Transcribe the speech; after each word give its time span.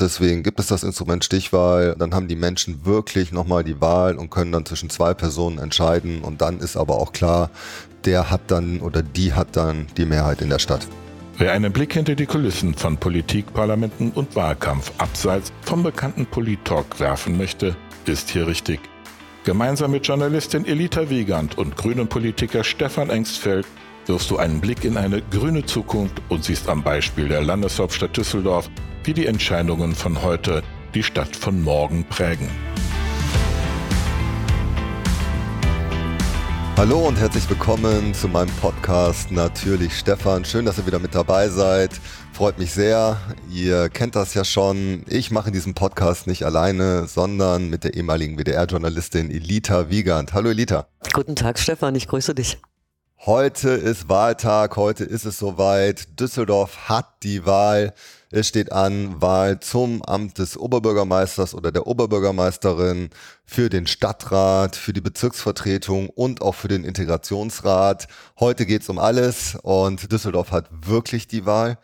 Deswegen 0.00 0.42
gibt 0.42 0.60
es 0.60 0.68
das 0.68 0.84
Instrument 0.84 1.24
Stichwahl. 1.24 1.96
Dann 1.98 2.14
haben 2.14 2.28
die 2.28 2.36
Menschen 2.36 2.84
wirklich 2.84 3.32
nochmal 3.32 3.64
die 3.64 3.80
Wahl 3.80 4.16
und 4.16 4.30
können 4.30 4.52
dann 4.52 4.64
zwischen 4.64 4.90
zwei 4.90 5.14
Personen 5.14 5.58
entscheiden. 5.58 6.22
Und 6.22 6.40
dann 6.40 6.60
ist 6.60 6.76
aber 6.76 6.96
auch 6.96 7.12
klar, 7.12 7.50
der 8.04 8.30
hat 8.30 8.42
dann 8.48 8.80
oder 8.80 9.02
die 9.02 9.32
hat 9.32 9.56
dann 9.56 9.86
die 9.96 10.04
Mehrheit 10.04 10.40
in 10.40 10.50
der 10.50 10.58
Stadt. 10.58 10.86
Wer 11.36 11.52
einen 11.52 11.72
Blick 11.72 11.92
hinter 11.92 12.14
die 12.14 12.26
Kulissen 12.26 12.74
von 12.74 12.96
Politik, 12.96 13.52
Parlamenten 13.54 14.10
und 14.10 14.34
Wahlkampf 14.34 14.92
abseits 14.98 15.52
vom 15.62 15.82
bekannten 15.82 16.26
Polit-Talk 16.26 16.98
werfen 16.98 17.36
möchte, 17.36 17.76
ist 18.06 18.30
hier 18.30 18.46
richtig. 18.46 18.80
Gemeinsam 19.44 19.92
mit 19.92 20.06
Journalistin 20.06 20.66
Elita 20.66 21.08
Wiegand 21.10 21.56
und 21.56 21.76
grünen 21.76 22.08
Politiker 22.08 22.64
Stefan 22.64 23.08
Engstfeld 23.08 23.66
wirfst 24.06 24.30
du 24.30 24.36
einen 24.38 24.60
Blick 24.60 24.84
in 24.84 24.96
eine 24.96 25.22
grüne 25.22 25.64
Zukunft 25.64 26.20
und 26.28 26.42
siehst 26.42 26.68
am 26.68 26.82
Beispiel 26.82 27.28
der 27.28 27.42
Landeshauptstadt 27.42 28.16
Düsseldorf, 28.16 28.68
wie 29.08 29.14
die 29.14 29.24
Entscheidungen 29.24 29.94
von 29.94 30.20
heute 30.20 30.62
die 30.92 31.02
Stadt 31.02 31.34
von 31.34 31.62
morgen 31.62 32.04
prägen. 32.04 32.46
Hallo 36.76 37.08
und 37.08 37.18
herzlich 37.18 37.48
willkommen 37.48 38.12
zu 38.12 38.28
meinem 38.28 38.54
Podcast 38.60 39.30
Natürlich 39.30 39.94
Stefan. 39.94 40.44
Schön, 40.44 40.66
dass 40.66 40.76
ihr 40.76 40.86
wieder 40.86 40.98
mit 40.98 41.14
dabei 41.14 41.48
seid. 41.48 41.92
Freut 42.34 42.58
mich 42.58 42.74
sehr. 42.74 43.16
Ihr 43.50 43.88
kennt 43.88 44.14
das 44.14 44.34
ja 44.34 44.44
schon. 44.44 45.04
Ich 45.08 45.30
mache 45.30 45.50
diesen 45.50 45.72
Podcast 45.72 46.26
nicht 46.26 46.44
alleine, 46.44 47.06
sondern 47.06 47.70
mit 47.70 47.84
der 47.84 47.94
ehemaligen 47.94 48.36
WDR-Journalistin 48.36 49.30
Elita 49.30 49.88
Wiegand. 49.88 50.34
Hallo 50.34 50.50
Elita. 50.50 50.86
Guten 51.14 51.34
Tag 51.34 51.58
Stefan, 51.58 51.94
ich 51.94 52.08
grüße 52.08 52.34
dich. 52.34 52.58
Heute 53.26 53.70
ist 53.70 54.08
Wahltag, 54.08 54.76
heute 54.76 55.02
ist 55.02 55.24
es 55.24 55.40
soweit. 55.40 56.20
Düsseldorf 56.20 56.88
hat 56.88 57.24
die 57.24 57.44
Wahl. 57.44 57.92
Es 58.30 58.46
steht 58.46 58.70
an 58.70 59.20
Wahl 59.20 59.58
zum 59.58 60.04
Amt 60.04 60.38
des 60.38 60.56
Oberbürgermeisters 60.56 61.52
oder 61.52 61.72
der 61.72 61.88
Oberbürgermeisterin 61.88 63.10
für 63.44 63.70
den 63.70 63.88
Stadtrat, 63.88 64.76
für 64.76 64.92
die 64.92 65.00
Bezirksvertretung 65.00 66.10
und 66.10 66.42
auch 66.42 66.54
für 66.54 66.68
den 66.68 66.84
Integrationsrat. 66.84 68.06
Heute 68.38 68.66
geht's 68.66 68.88
um 68.88 69.00
alles 69.00 69.58
und 69.62 70.12
Düsseldorf 70.12 70.52
hat 70.52 70.68
wirklich 70.70 71.26
die 71.26 71.44
Wahl. 71.44 71.76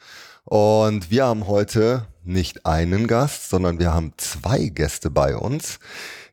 Und 0.44 1.10
wir 1.10 1.24
haben 1.24 1.48
heute 1.48 2.06
nicht 2.22 2.64
einen 2.64 3.08
Gast, 3.08 3.50
sondern 3.50 3.80
wir 3.80 3.92
haben 3.92 4.12
zwei 4.18 4.68
Gäste 4.68 5.10
bei 5.10 5.36
uns. 5.36 5.80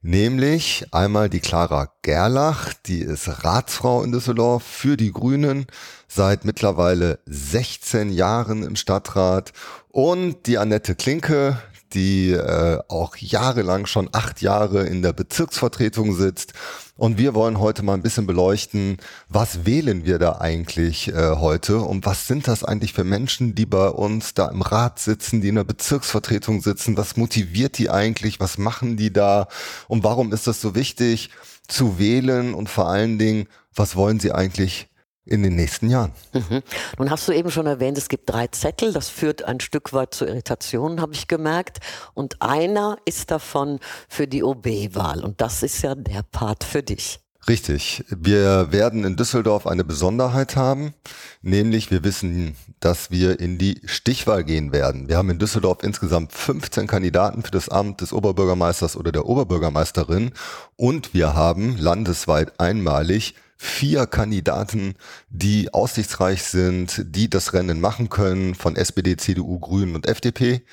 Nämlich 0.03 0.87
einmal 0.91 1.29
die 1.29 1.41
Clara 1.41 1.93
Gerlach, 2.01 2.73
die 2.87 3.01
ist 3.01 3.43
Ratsfrau 3.43 4.01
in 4.01 4.11
Düsseldorf 4.11 4.63
für 4.63 4.97
die 4.97 5.11
Grünen, 5.11 5.67
seit 6.07 6.43
mittlerweile 6.43 7.19
16 7.27 8.09
Jahren 8.09 8.63
im 8.63 8.75
Stadtrat. 8.75 9.53
Und 9.89 10.47
die 10.47 10.57
Annette 10.57 10.95
Klinke, 10.95 11.61
die 11.93 12.31
äh, 12.31 12.79
auch 12.87 13.15
jahrelang 13.17 13.85
schon 13.85 14.09
acht 14.11 14.41
Jahre 14.41 14.85
in 14.85 15.01
der 15.01 15.13
Bezirksvertretung 15.13 16.15
sitzt. 16.15 16.53
Und 16.97 17.17
wir 17.17 17.33
wollen 17.33 17.59
heute 17.59 17.81
mal 17.81 17.95
ein 17.95 18.03
bisschen 18.03 18.27
beleuchten, 18.27 18.97
was 19.27 19.65
wählen 19.65 20.05
wir 20.05 20.19
da 20.19 20.37
eigentlich 20.39 21.07
äh, 21.07 21.31
heute? 21.37 21.79
Und 21.79 22.05
was 22.05 22.27
sind 22.27 22.47
das 22.47 22.63
eigentlich 22.63 22.93
für 22.93 23.03
Menschen, 23.03 23.55
die 23.55 23.65
bei 23.65 23.87
uns 23.87 24.35
da 24.35 24.49
im 24.49 24.61
Rat 24.61 24.99
sitzen, 24.99 25.41
die 25.41 25.47
in 25.47 25.55
der 25.55 25.63
Bezirksvertretung 25.63 26.61
sitzen, 26.61 26.97
was 26.97 27.17
motiviert 27.17 27.79
die 27.79 27.89
eigentlich, 27.89 28.39
was 28.39 28.59
machen 28.59 28.97
die 28.97 29.11
da? 29.11 29.47
Und 29.87 30.03
warum 30.03 30.31
ist 30.31 30.45
das 30.45 30.61
so 30.61 30.75
wichtig 30.75 31.31
zu 31.67 31.97
wählen? 31.97 32.53
Und 32.53 32.69
vor 32.69 32.87
allen 32.87 33.17
Dingen, 33.17 33.47
was 33.73 33.95
wollen 33.95 34.19
sie 34.19 34.31
eigentlich 34.31 34.90
in 35.25 35.43
den 35.43 35.55
nächsten 35.55 35.89
Jahren. 35.89 36.13
Mhm. 36.33 36.61
Nun 36.97 37.09
hast 37.09 37.27
du 37.27 37.31
eben 37.31 37.51
schon 37.51 37.67
erwähnt, 37.67 37.97
es 37.97 38.09
gibt 38.09 38.29
drei 38.29 38.47
Zettel. 38.47 38.93
Das 38.93 39.09
führt 39.09 39.43
ein 39.43 39.59
Stück 39.59 39.93
weit 39.93 40.13
zu 40.13 40.25
Irritationen, 40.25 40.99
habe 41.01 41.13
ich 41.13 41.27
gemerkt. 41.27 41.79
Und 42.13 42.41
einer 42.41 42.97
ist 43.05 43.31
davon 43.31 43.79
für 44.09 44.27
die 44.27 44.43
OB-Wahl. 44.43 45.23
Und 45.23 45.41
das 45.41 45.63
ist 45.63 45.81
ja 45.83 45.95
der 45.95 46.23
Part 46.23 46.63
für 46.63 46.83
dich. 46.83 47.19
Richtig. 47.47 48.03
Wir 48.07 48.71
werden 48.71 49.03
in 49.03 49.15
Düsseldorf 49.15 49.65
eine 49.65 49.83
Besonderheit 49.83 50.55
haben, 50.55 50.93
nämlich 51.41 51.89
wir 51.89 52.03
wissen, 52.03 52.55
dass 52.79 53.09
wir 53.09 53.39
in 53.39 53.57
die 53.57 53.81
Stichwahl 53.85 54.43
gehen 54.43 54.71
werden. 54.71 55.09
Wir 55.09 55.17
haben 55.17 55.31
in 55.31 55.39
Düsseldorf 55.39 55.79
insgesamt 55.81 56.33
15 56.33 56.85
Kandidaten 56.85 57.41
für 57.41 57.51
das 57.51 57.67
Amt 57.67 58.01
des 58.01 58.13
Oberbürgermeisters 58.13 58.95
oder 58.95 59.11
der 59.11 59.25
Oberbürgermeisterin 59.25 60.33
und 60.75 61.15
wir 61.15 61.33
haben 61.33 61.77
landesweit 61.77 62.59
einmalig 62.59 63.33
vier 63.63 64.07
Kandidaten, 64.07 64.95
die 65.29 65.71
aussichtsreich 65.71 66.41
sind, 66.41 67.03
die 67.05 67.29
das 67.29 67.53
Rennen 67.53 67.79
machen 67.79 68.09
können 68.09 68.55
von 68.55 68.75
SPD, 68.75 69.17
CDU, 69.17 69.59
Grünen 69.59 69.93
und 69.93 70.07
FDP. 70.07 70.63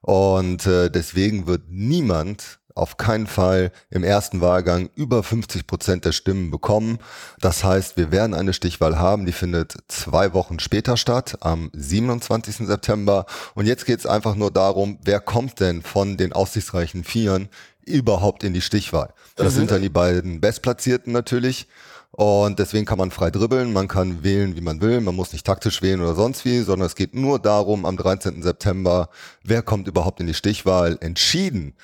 Und 0.00 0.66
äh, 0.66 0.90
deswegen 0.90 1.46
wird 1.46 1.64
niemand 1.68 2.58
auf 2.74 2.96
keinen 2.96 3.26
Fall 3.26 3.70
im 3.90 4.02
ersten 4.02 4.40
Wahlgang 4.40 4.88
über 4.94 5.22
50 5.22 5.66
Prozent 5.66 6.06
der 6.06 6.12
Stimmen 6.12 6.50
bekommen. 6.50 7.00
Das 7.38 7.64
heißt, 7.64 7.98
wir 7.98 8.12
werden 8.12 8.32
eine 8.32 8.54
Stichwahl 8.54 8.98
haben, 8.98 9.26
die 9.26 9.32
findet 9.32 9.76
zwei 9.88 10.32
Wochen 10.32 10.58
später 10.58 10.96
statt, 10.96 11.36
am 11.40 11.70
27. 11.74 12.66
September. 12.66 13.26
Und 13.54 13.66
jetzt 13.66 13.84
geht 13.84 13.98
es 13.98 14.06
einfach 14.06 14.36
nur 14.36 14.50
darum, 14.50 14.98
wer 15.04 15.20
kommt 15.20 15.60
denn 15.60 15.82
von 15.82 16.16
den 16.16 16.32
aussichtsreichen 16.32 17.04
Vieren 17.04 17.50
überhaupt 17.84 18.42
in 18.42 18.54
die 18.54 18.62
Stichwahl. 18.62 19.12
Das 19.36 19.52
mhm. 19.52 19.58
sind 19.58 19.70
dann 19.70 19.82
die 19.82 19.90
beiden 19.90 20.40
Bestplatzierten 20.40 21.12
natürlich. 21.12 21.66
Und 22.10 22.58
deswegen 22.58 22.86
kann 22.86 22.98
man 22.98 23.10
frei 23.10 23.30
dribbeln, 23.30 23.72
man 23.72 23.86
kann 23.86 24.24
wählen, 24.24 24.56
wie 24.56 24.60
man 24.60 24.80
will, 24.80 25.00
man 25.00 25.14
muss 25.14 25.32
nicht 25.32 25.46
taktisch 25.46 25.82
wählen 25.82 26.00
oder 26.00 26.14
sonst 26.14 26.44
wie, 26.44 26.60
sondern 26.60 26.86
es 26.86 26.96
geht 26.96 27.14
nur 27.14 27.38
darum, 27.38 27.84
am 27.84 27.96
13. 27.96 28.42
September, 28.42 29.10
wer 29.44 29.62
kommt 29.62 29.88
überhaupt 29.88 30.20
in 30.20 30.26
die 30.26 30.34
Stichwahl. 30.34 30.98
Entschieden 31.00 31.74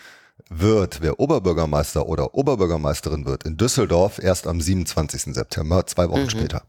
wird, 0.48 1.00
wer 1.02 1.20
Oberbürgermeister 1.20 2.06
oder 2.06 2.34
Oberbürgermeisterin 2.34 3.26
wird 3.26 3.44
in 3.44 3.56
Düsseldorf 3.56 4.18
erst 4.18 4.46
am 4.46 4.60
27. 4.60 5.34
September, 5.34 5.86
zwei 5.86 6.08
Wochen 6.08 6.22
mhm. 6.22 6.30
später. 6.30 6.62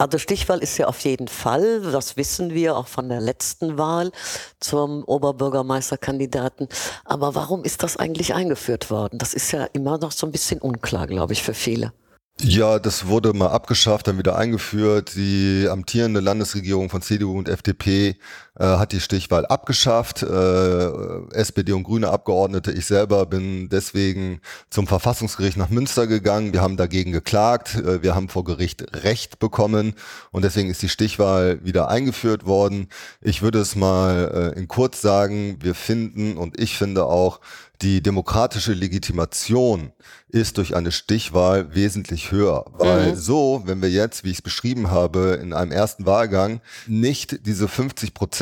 Also 0.00 0.18
Stichwahl 0.18 0.60
ist 0.60 0.78
ja 0.78 0.86
auf 0.86 1.00
jeden 1.00 1.26
Fall, 1.26 1.80
das 1.80 2.16
wissen 2.16 2.54
wir 2.54 2.76
auch 2.76 2.86
von 2.86 3.08
der 3.08 3.20
letzten 3.20 3.78
Wahl 3.78 4.12
zum 4.60 5.02
Oberbürgermeisterkandidaten. 5.02 6.68
Aber 7.04 7.34
warum 7.34 7.64
ist 7.64 7.82
das 7.82 7.96
eigentlich 7.96 8.32
eingeführt 8.32 8.90
worden? 8.90 9.18
Das 9.18 9.34
ist 9.34 9.50
ja 9.50 9.64
immer 9.64 9.98
noch 9.98 10.12
so 10.12 10.24
ein 10.26 10.30
bisschen 10.30 10.60
unklar, 10.60 11.08
glaube 11.08 11.32
ich, 11.32 11.42
für 11.42 11.54
viele. 11.54 11.92
Ja, 12.40 12.78
das 12.78 13.08
wurde 13.08 13.32
mal 13.32 13.48
abgeschafft, 13.48 14.06
dann 14.06 14.16
wieder 14.16 14.36
eingeführt. 14.36 15.16
Die 15.16 15.66
amtierende 15.68 16.20
Landesregierung 16.20 16.88
von 16.88 17.02
CDU 17.02 17.36
und 17.36 17.48
FDP 17.48 18.16
äh, 18.58 18.64
hat 18.64 18.92
die 18.92 19.00
Stichwahl 19.00 19.46
abgeschafft. 19.46 20.22
Äh, 20.22 20.88
SPD 21.32 21.72
und 21.72 21.84
Grüne 21.84 22.10
Abgeordnete, 22.10 22.72
ich 22.72 22.86
selber 22.86 23.26
bin 23.26 23.68
deswegen 23.68 24.40
zum 24.70 24.86
Verfassungsgericht 24.86 25.56
nach 25.56 25.70
Münster 25.70 26.06
gegangen. 26.06 26.52
Wir 26.52 26.60
haben 26.60 26.76
dagegen 26.76 27.12
geklagt. 27.12 27.76
Äh, 27.76 28.02
wir 28.02 28.14
haben 28.14 28.28
vor 28.28 28.44
Gericht 28.44 28.84
Recht 29.04 29.38
bekommen 29.38 29.94
und 30.30 30.44
deswegen 30.44 30.70
ist 30.70 30.82
die 30.82 30.88
Stichwahl 30.88 31.64
wieder 31.64 31.88
eingeführt 31.88 32.46
worden. 32.46 32.88
Ich 33.20 33.42
würde 33.42 33.60
es 33.60 33.76
mal 33.76 34.52
äh, 34.54 34.58
in 34.58 34.68
kurz 34.68 35.00
sagen, 35.00 35.58
wir 35.60 35.74
finden 35.74 36.36
und 36.36 36.60
ich 36.60 36.76
finde 36.76 37.04
auch, 37.04 37.40
die 37.82 38.02
demokratische 38.02 38.72
Legitimation 38.72 39.92
ist 40.30 40.58
durch 40.58 40.74
eine 40.74 40.90
Stichwahl 40.90 41.74
wesentlich 41.74 42.32
höher. 42.32 42.64
Weil 42.76 43.12
mhm. 43.12 43.16
so, 43.16 43.62
wenn 43.66 43.80
wir 43.80 43.90
jetzt, 43.90 44.24
wie 44.24 44.30
ich 44.30 44.38
es 44.38 44.42
beschrieben 44.42 44.90
habe, 44.90 45.38
in 45.40 45.52
einem 45.52 45.70
ersten 45.70 46.04
Wahlgang 46.04 46.60
nicht 46.86 47.46
diese 47.46 47.68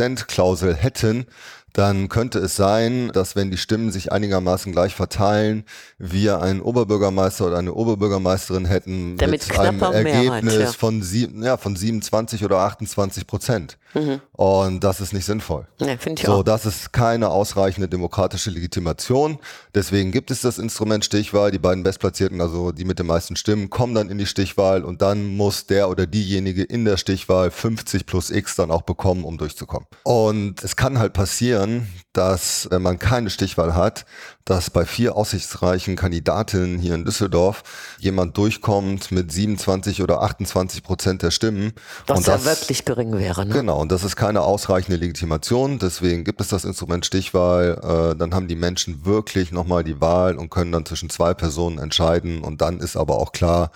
50-Prozent-Klausel 0.06 0.74
hätten, 0.74 1.26
dann 1.72 2.08
könnte 2.08 2.38
es 2.38 2.56
sein, 2.56 3.10
dass 3.12 3.36
wenn 3.36 3.50
die 3.50 3.58
Stimmen 3.58 3.92
sich 3.92 4.10
einigermaßen 4.10 4.72
gleich 4.72 4.94
verteilen, 4.94 5.64
wir 5.98 6.40
einen 6.40 6.62
Oberbürgermeister 6.62 7.46
oder 7.46 7.58
eine 7.58 7.74
Oberbürgermeisterin 7.74 8.64
hätten 8.64 9.18
Der 9.18 9.28
mit, 9.28 9.46
mit 9.46 9.58
einem 9.58 9.82
Ergebnis 9.82 10.54
Mehrheit, 10.54 10.60
ja. 10.60 10.72
von, 10.72 11.02
sieben, 11.02 11.42
ja, 11.42 11.58
von 11.58 11.76
27 11.76 12.44
oder 12.44 12.60
28 12.60 13.26
Prozent. 13.26 13.76
Mhm. 13.96 14.20
Und 14.32 14.84
das 14.84 15.00
ist 15.00 15.14
nicht 15.14 15.24
sinnvoll. 15.24 15.66
Ja, 15.80 15.96
Finde 15.96 16.20
ich 16.20 16.26
so, 16.26 16.34
auch. 16.34 16.42
das 16.42 16.66
ist 16.66 16.92
keine 16.92 17.30
ausreichende 17.30 17.88
demokratische 17.88 18.50
Legitimation. 18.50 19.38
Deswegen 19.74 20.12
gibt 20.12 20.30
es 20.30 20.42
das 20.42 20.58
Instrument 20.58 21.04
Stichwahl. 21.04 21.50
Die 21.50 21.58
beiden 21.58 21.82
Bestplatzierten, 21.82 22.42
also 22.42 22.72
die 22.72 22.84
mit 22.84 22.98
den 22.98 23.06
meisten 23.06 23.36
Stimmen, 23.36 23.70
kommen 23.70 23.94
dann 23.94 24.10
in 24.10 24.18
die 24.18 24.26
Stichwahl 24.26 24.84
und 24.84 25.00
dann 25.00 25.36
muss 25.36 25.66
der 25.66 25.88
oder 25.88 26.06
diejenige 26.06 26.62
in 26.62 26.84
der 26.84 26.98
Stichwahl 26.98 27.50
50 27.50 28.04
plus 28.04 28.30
X 28.30 28.56
dann 28.56 28.70
auch 28.70 28.82
bekommen, 28.82 29.24
um 29.24 29.38
durchzukommen. 29.38 29.88
Und 30.02 30.62
es 30.62 30.76
kann 30.76 30.98
halt 30.98 31.14
passieren, 31.14 31.88
dass, 32.12 32.68
wenn 32.70 32.82
man 32.82 32.98
keine 32.98 33.30
Stichwahl 33.30 33.74
hat, 33.74 34.04
dass 34.44 34.70
bei 34.70 34.84
vier 34.84 35.16
aussichtsreichen 35.16 35.96
Kandidatinnen 35.96 36.78
hier 36.78 36.94
in 36.94 37.04
Düsseldorf 37.04 37.62
jemand 37.98 38.36
durchkommt 38.36 39.10
mit 39.10 39.32
27 39.32 40.02
oder 40.02 40.22
28 40.22 40.82
Prozent 40.82 41.22
der 41.22 41.30
Stimmen. 41.32 41.72
Was 42.06 42.18
und 42.18 42.26
ja 42.26 42.34
das, 42.34 42.44
wirklich 42.46 42.84
gering 42.84 43.18
wäre. 43.18 43.44
Ne? 43.44 43.52
Genau, 43.52 43.80
und 43.86 43.92
das 43.92 44.02
ist 44.02 44.16
keine 44.16 44.40
ausreichende 44.40 44.96
Legitimation. 44.96 45.78
Deswegen 45.78 46.24
gibt 46.24 46.40
es 46.40 46.48
das 46.48 46.64
Instrument 46.64 47.06
Stichwahl. 47.06 48.14
Äh, 48.14 48.18
dann 48.18 48.34
haben 48.34 48.48
die 48.48 48.56
Menschen 48.56 49.04
wirklich 49.04 49.52
nochmal 49.52 49.84
die 49.84 50.00
Wahl 50.00 50.38
und 50.38 50.50
können 50.50 50.72
dann 50.72 50.84
zwischen 50.84 51.08
zwei 51.08 51.34
Personen 51.34 51.78
entscheiden. 51.78 52.42
Und 52.42 52.60
dann 52.62 52.80
ist 52.80 52.96
aber 52.96 53.16
auch 53.20 53.30
klar, 53.30 53.70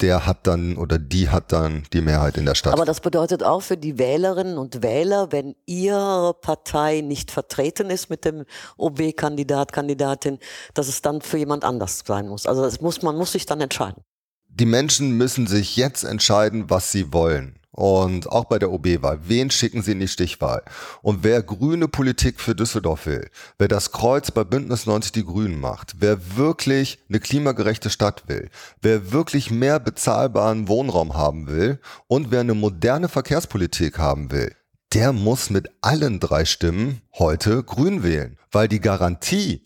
der 0.00 0.26
hat 0.26 0.48
dann 0.48 0.76
oder 0.76 0.98
die 0.98 1.28
hat 1.28 1.52
dann 1.52 1.84
die 1.92 2.00
Mehrheit 2.00 2.38
in 2.38 2.44
der 2.44 2.56
Stadt. 2.56 2.72
Aber 2.72 2.84
das 2.84 2.98
bedeutet 2.98 3.44
auch 3.44 3.62
für 3.62 3.76
die 3.76 4.00
Wählerinnen 4.00 4.58
und 4.58 4.82
Wähler, 4.82 5.30
wenn 5.30 5.54
ihre 5.64 6.34
Partei 6.34 7.00
nicht 7.00 7.30
vertreten 7.30 7.88
ist 7.88 8.10
mit 8.10 8.24
dem 8.24 8.44
OB-Kandidat, 8.78 9.70
Kandidatin, 9.70 10.40
dass 10.74 10.88
es 10.88 11.02
dann 11.02 11.20
für 11.20 11.38
jemand 11.38 11.62
anders 11.62 12.02
sein 12.04 12.26
muss. 12.26 12.46
Also 12.46 12.68
muss, 12.80 13.02
man 13.02 13.14
muss 13.14 13.30
sich 13.30 13.46
dann 13.46 13.60
entscheiden. 13.60 14.02
Die 14.48 14.66
Menschen 14.66 15.12
müssen 15.12 15.46
sich 15.46 15.76
jetzt 15.76 16.02
entscheiden, 16.02 16.68
was 16.68 16.90
sie 16.90 17.12
wollen. 17.12 17.60
Und 17.74 18.28
auch 18.30 18.44
bei 18.44 18.58
der 18.58 18.70
OB-Wahl, 18.70 19.20
wen 19.22 19.50
schicken 19.50 19.80
Sie 19.80 19.92
in 19.92 20.00
die 20.00 20.08
Stichwahl? 20.08 20.62
Und 21.00 21.24
wer 21.24 21.42
grüne 21.42 21.88
Politik 21.88 22.38
für 22.38 22.54
Düsseldorf 22.54 23.06
will, 23.06 23.30
wer 23.58 23.68
das 23.68 23.92
Kreuz 23.92 24.30
bei 24.30 24.44
Bündnis 24.44 24.84
90 24.84 25.12
Die 25.12 25.24
Grünen 25.24 25.58
macht, 25.58 25.94
wer 25.98 26.36
wirklich 26.36 26.98
eine 27.08 27.18
klimagerechte 27.18 27.88
Stadt 27.88 28.24
will, 28.28 28.50
wer 28.82 29.12
wirklich 29.12 29.50
mehr 29.50 29.80
bezahlbaren 29.80 30.68
Wohnraum 30.68 31.14
haben 31.14 31.46
will 31.46 31.80
und 32.08 32.30
wer 32.30 32.40
eine 32.40 32.54
moderne 32.54 33.08
Verkehrspolitik 33.08 33.98
haben 33.98 34.30
will, 34.30 34.54
der 34.92 35.14
muss 35.14 35.48
mit 35.48 35.70
allen 35.80 36.20
drei 36.20 36.44
Stimmen 36.44 37.00
heute 37.18 37.62
grün 37.62 38.02
wählen. 38.02 38.36
Weil 38.50 38.68
die 38.68 38.80
Garantie, 38.80 39.64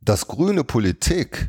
dass 0.00 0.28
grüne 0.28 0.62
Politik 0.62 1.48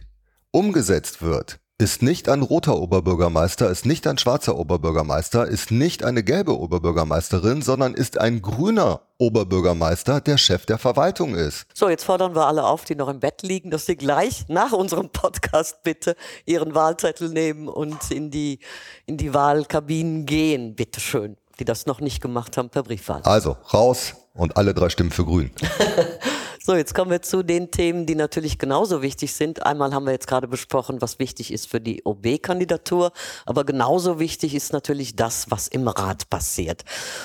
umgesetzt 0.50 1.22
wird, 1.22 1.60
ist 1.82 2.02
nicht 2.02 2.28
ein 2.28 2.42
roter 2.42 2.78
Oberbürgermeister, 2.78 3.70
ist 3.70 3.86
nicht 3.86 4.06
ein 4.06 4.18
schwarzer 4.18 4.58
Oberbürgermeister, 4.58 5.48
ist 5.48 5.72
nicht 5.72 6.04
eine 6.04 6.24
gelbe 6.24 6.60
Oberbürgermeisterin, 6.60 7.62
sondern 7.62 7.94
ist 7.94 8.18
ein 8.18 8.42
grüner 8.42 9.00
Oberbürgermeister, 9.18 10.20
der 10.20 10.38
Chef 10.38 10.66
der 10.66 10.78
Verwaltung 10.78 11.36
ist. 11.36 11.68
So, 11.74 11.88
jetzt 11.88 12.04
fordern 12.04 12.36
wir 12.36 12.48
alle 12.48 12.66
auf, 12.66 12.84
die 12.84 12.96
noch 12.96 13.08
im 13.08 13.22
Bett 13.22 13.44
liegen, 13.44 13.72
dass 13.72 13.86
sie 13.86 13.96
gleich 13.96 14.44
nach 14.50 14.74
unserem 14.74 15.10
Podcast 15.10 15.82
bitte 15.84 16.18
ihren 16.46 16.76
Wahlzettel 16.76 17.30
nehmen 17.30 17.70
und 17.70 18.12
in 18.12 18.30
die, 18.30 18.60
in 19.06 19.16
die 19.16 19.34
Wahlkabinen 19.34 20.26
gehen. 20.26 20.76
Bitte 20.76 21.00
schön, 21.00 21.38
die 21.62 21.66
das 21.66 21.86
noch 21.86 22.02
nicht 22.02 22.22
gemacht 22.22 22.58
haben 22.58 22.70
per 22.70 22.84
Briefwahl. 22.84 23.22
Also, 23.24 23.56
raus 23.74 24.16
und 24.34 24.58
alle 24.58 24.74
drei 24.74 24.90
Stimmen 24.90 25.12
für 25.12 25.24
Grün. 25.24 25.52
So, 26.62 26.76
jetzt 26.76 26.94
kommen 26.94 27.10
wir 27.10 27.22
zu 27.22 27.42
den 27.42 27.72
Themen, 27.72 28.06
die 28.06 28.16
natürlich 28.16 28.58
genauso 28.58 29.02
wichtig 29.02 29.34
sind. 29.34 29.66
Einmal 29.66 29.94
haben 29.94 30.06
wir 30.06 30.12
jetzt 30.12 30.28
gerade 30.28 30.48
besprochen, 30.48 31.02
was 31.02 31.18
wichtig 31.18 31.54
ist 31.54 31.68
für 31.68 31.80
die 31.80 32.04
OB-Kandidatur, 32.04 33.14
aber 33.46 33.64
genauso 33.64 34.20
wichtig 34.20 34.54
ist 34.54 34.74
natürlich 34.74 35.16
das, 35.16 35.50
was 35.50 35.70
im 35.70 35.88
Rat 35.88 36.30
passiert. 36.30 36.84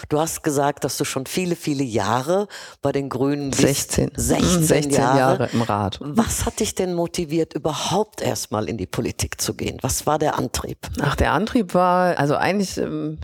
Du 0.09 0.21
hast 0.21 0.45
gesagt, 0.45 0.85
dass 0.85 0.97
du 0.99 1.05
schon 1.05 1.27
viele, 1.27 1.57
viele 1.57 1.83
Jahre 1.83 2.47
bei 2.81 2.93
den 2.93 3.09
Grünen 3.09 3.51
bist. 3.51 3.65
16. 3.65 4.13
16, 4.15 4.65
16 4.65 4.93
Jahre. 4.93 5.19
Jahre 5.19 5.49
im 5.53 5.63
Rat. 5.63 5.99
Was 6.01 6.47
hat 6.47 6.61
dich 6.61 6.77
denn 6.77 6.95
motiviert, 6.95 7.55
überhaupt 7.55 8.23
erstmal 8.23 8.69
in 8.69 8.79
die 8.79 8.87
Politik 8.87 9.41
zu 9.41 9.55
gehen? 9.55 9.79
Was 9.83 10.07
war 10.07 10.21
der 10.21 10.39
Antrieb? 10.39 10.79
Ach, 11.03 11.17
der 11.17 11.33
Antrieb 11.33 11.75
war, 11.75 12.19
also 12.19 12.37
eigentlich 12.37 12.79
ähm, 12.79 13.19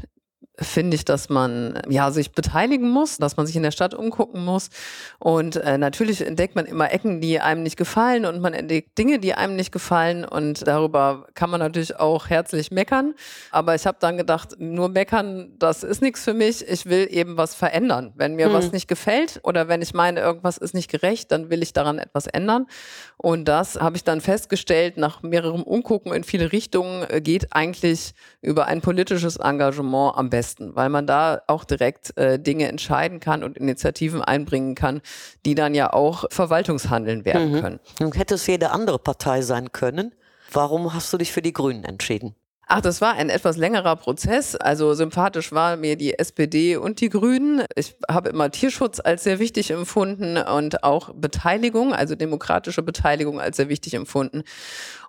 finde 0.61 0.95
ich, 0.95 1.05
dass 1.05 1.29
man 1.29 1.81
ja 1.89 2.11
sich 2.11 2.33
beteiligen 2.33 2.91
muss, 2.91 3.17
dass 3.17 3.37
man 3.37 3.47
sich 3.47 3.57
in 3.57 3.63
der 3.63 3.71
Stadt 3.71 3.95
umgucken 3.95 4.45
muss. 4.45 4.69
Und 5.19 5.57
äh, 5.57 5.79
natürlich 5.79 6.25
entdeckt 6.27 6.55
man 6.55 6.67
immer 6.67 6.93
Ecken, 6.93 7.21
die 7.21 7.41
einem 7.41 7.63
nicht 7.63 7.77
gefallen 7.77 8.27
und 8.27 8.41
man 8.41 8.53
entdeckt 8.53 8.99
Dinge, 8.99 9.19
die 9.19 9.35
einem 9.35 9.57
nicht 9.57 9.73
gefallen. 9.73 10.25
Und 10.25 10.67
darüber 10.67 11.27
kann 11.35 11.51
man 11.51 11.61
natürlich 11.61 11.99
auch 11.99 12.29
herzlich 12.29 12.71
meckern. 12.71 13.15
Aber 13.51 13.75
ich 13.75 13.87
habe 13.87 13.97
dann 14.01 14.17
gedacht, 14.17 14.57
nur 14.59 14.89
meckern, 14.89 15.53
das 15.59 15.83
ist 15.83 16.03
nichts 16.03 16.25
für 16.25 16.35
mich. 16.35 16.67
Ich 16.69 16.87
will 16.87 17.09
eben 17.11 17.37
was 17.37 17.55
verändern. 17.55 18.13
Wenn 18.17 18.35
mir 18.35 18.47
hm. 18.47 18.53
was 18.53 18.73
nicht 18.73 18.89
gefällt 18.89 19.41
oder 19.43 19.69
wenn 19.69 19.83
ich 19.83 19.95
meine, 19.95 20.21
irgendwas 20.21 20.59
ist 20.59 20.75
nicht 20.75 20.91
gerecht, 20.91 21.33
dann 21.33 21.51
will 21.51 21.63
ich 21.63 21.73
daran 21.73 21.99
etwas 21.99 22.27
ändern. 22.27 22.67
Und 23.17 23.47
das 23.47 23.81
habe 23.81 23.97
ich 23.97 24.05
dann 24.05 24.21
festgestellt, 24.21 24.97
nach 24.97 25.23
mehrerem 25.23 25.63
Umgucken 25.63 26.13
in 26.13 26.25
viele 26.25 26.53
Richtungen 26.53 27.07
äh, 27.09 27.21
geht 27.21 27.53
eigentlich 27.53 28.15
über 28.43 28.67
ein 28.67 28.81
politisches 28.81 29.37
Engagement 29.37 30.17
am 30.17 30.31
besten 30.31 30.50
besten, 30.51 30.75
weil 30.75 30.89
man 30.89 31.07
da 31.07 31.43
auch 31.47 31.65
direkt 31.65 32.17
äh, 32.17 32.39
Dinge 32.39 32.69
entscheiden 32.69 33.21
kann 33.21 33.45
und 33.45 33.57
Initiativen 33.57 34.23
einbringen 34.23 34.75
kann, 34.75 35.01
die 35.45 35.55
dann 35.55 35.75
ja 35.75 35.93
auch 35.93 36.25
Verwaltungshandeln 36.31 37.25
werden 37.25 37.53
mhm. 37.53 37.61
können. 37.61 37.81
Und 38.01 38.19
hätte 38.19 38.35
es 38.35 38.47
jede 38.47 38.71
andere 38.71 38.99
Partei 38.99 39.43
sein 39.43 39.73
können. 39.73 40.15
Warum 40.53 40.93
hast 40.93 41.13
du 41.13 41.19
dich 41.19 41.33
für 41.33 41.43
die 41.43 41.53
Grünen 41.53 41.85
entschieden? 41.85 42.35
Ach, 42.73 42.81
das 42.81 43.01
war 43.01 43.15
ein 43.15 43.31
etwas 43.31 43.57
längerer 43.57 43.97
Prozess. 43.97 44.55
Also 44.55 44.95
sympathisch 44.95 45.51
waren 45.51 45.81
mir 45.81 45.97
die 45.97 46.17
SPD 46.17 46.77
und 46.77 47.01
die 47.01 47.09
Grünen. 47.09 47.65
Ich 47.75 47.97
habe 48.09 48.29
immer 48.29 48.49
Tierschutz 48.53 49.01
als 49.01 49.25
sehr 49.25 49.41
wichtig 49.41 49.73
empfunden 49.73 50.37
und 50.37 50.85
auch 50.85 51.11
Beteiligung, 51.13 51.93
also 51.93 52.15
demokratische 52.15 52.83
Beteiligung 52.83 53.41
als 53.41 53.57
sehr 53.57 53.69
wichtig 53.69 53.95
empfunden. 53.95 54.45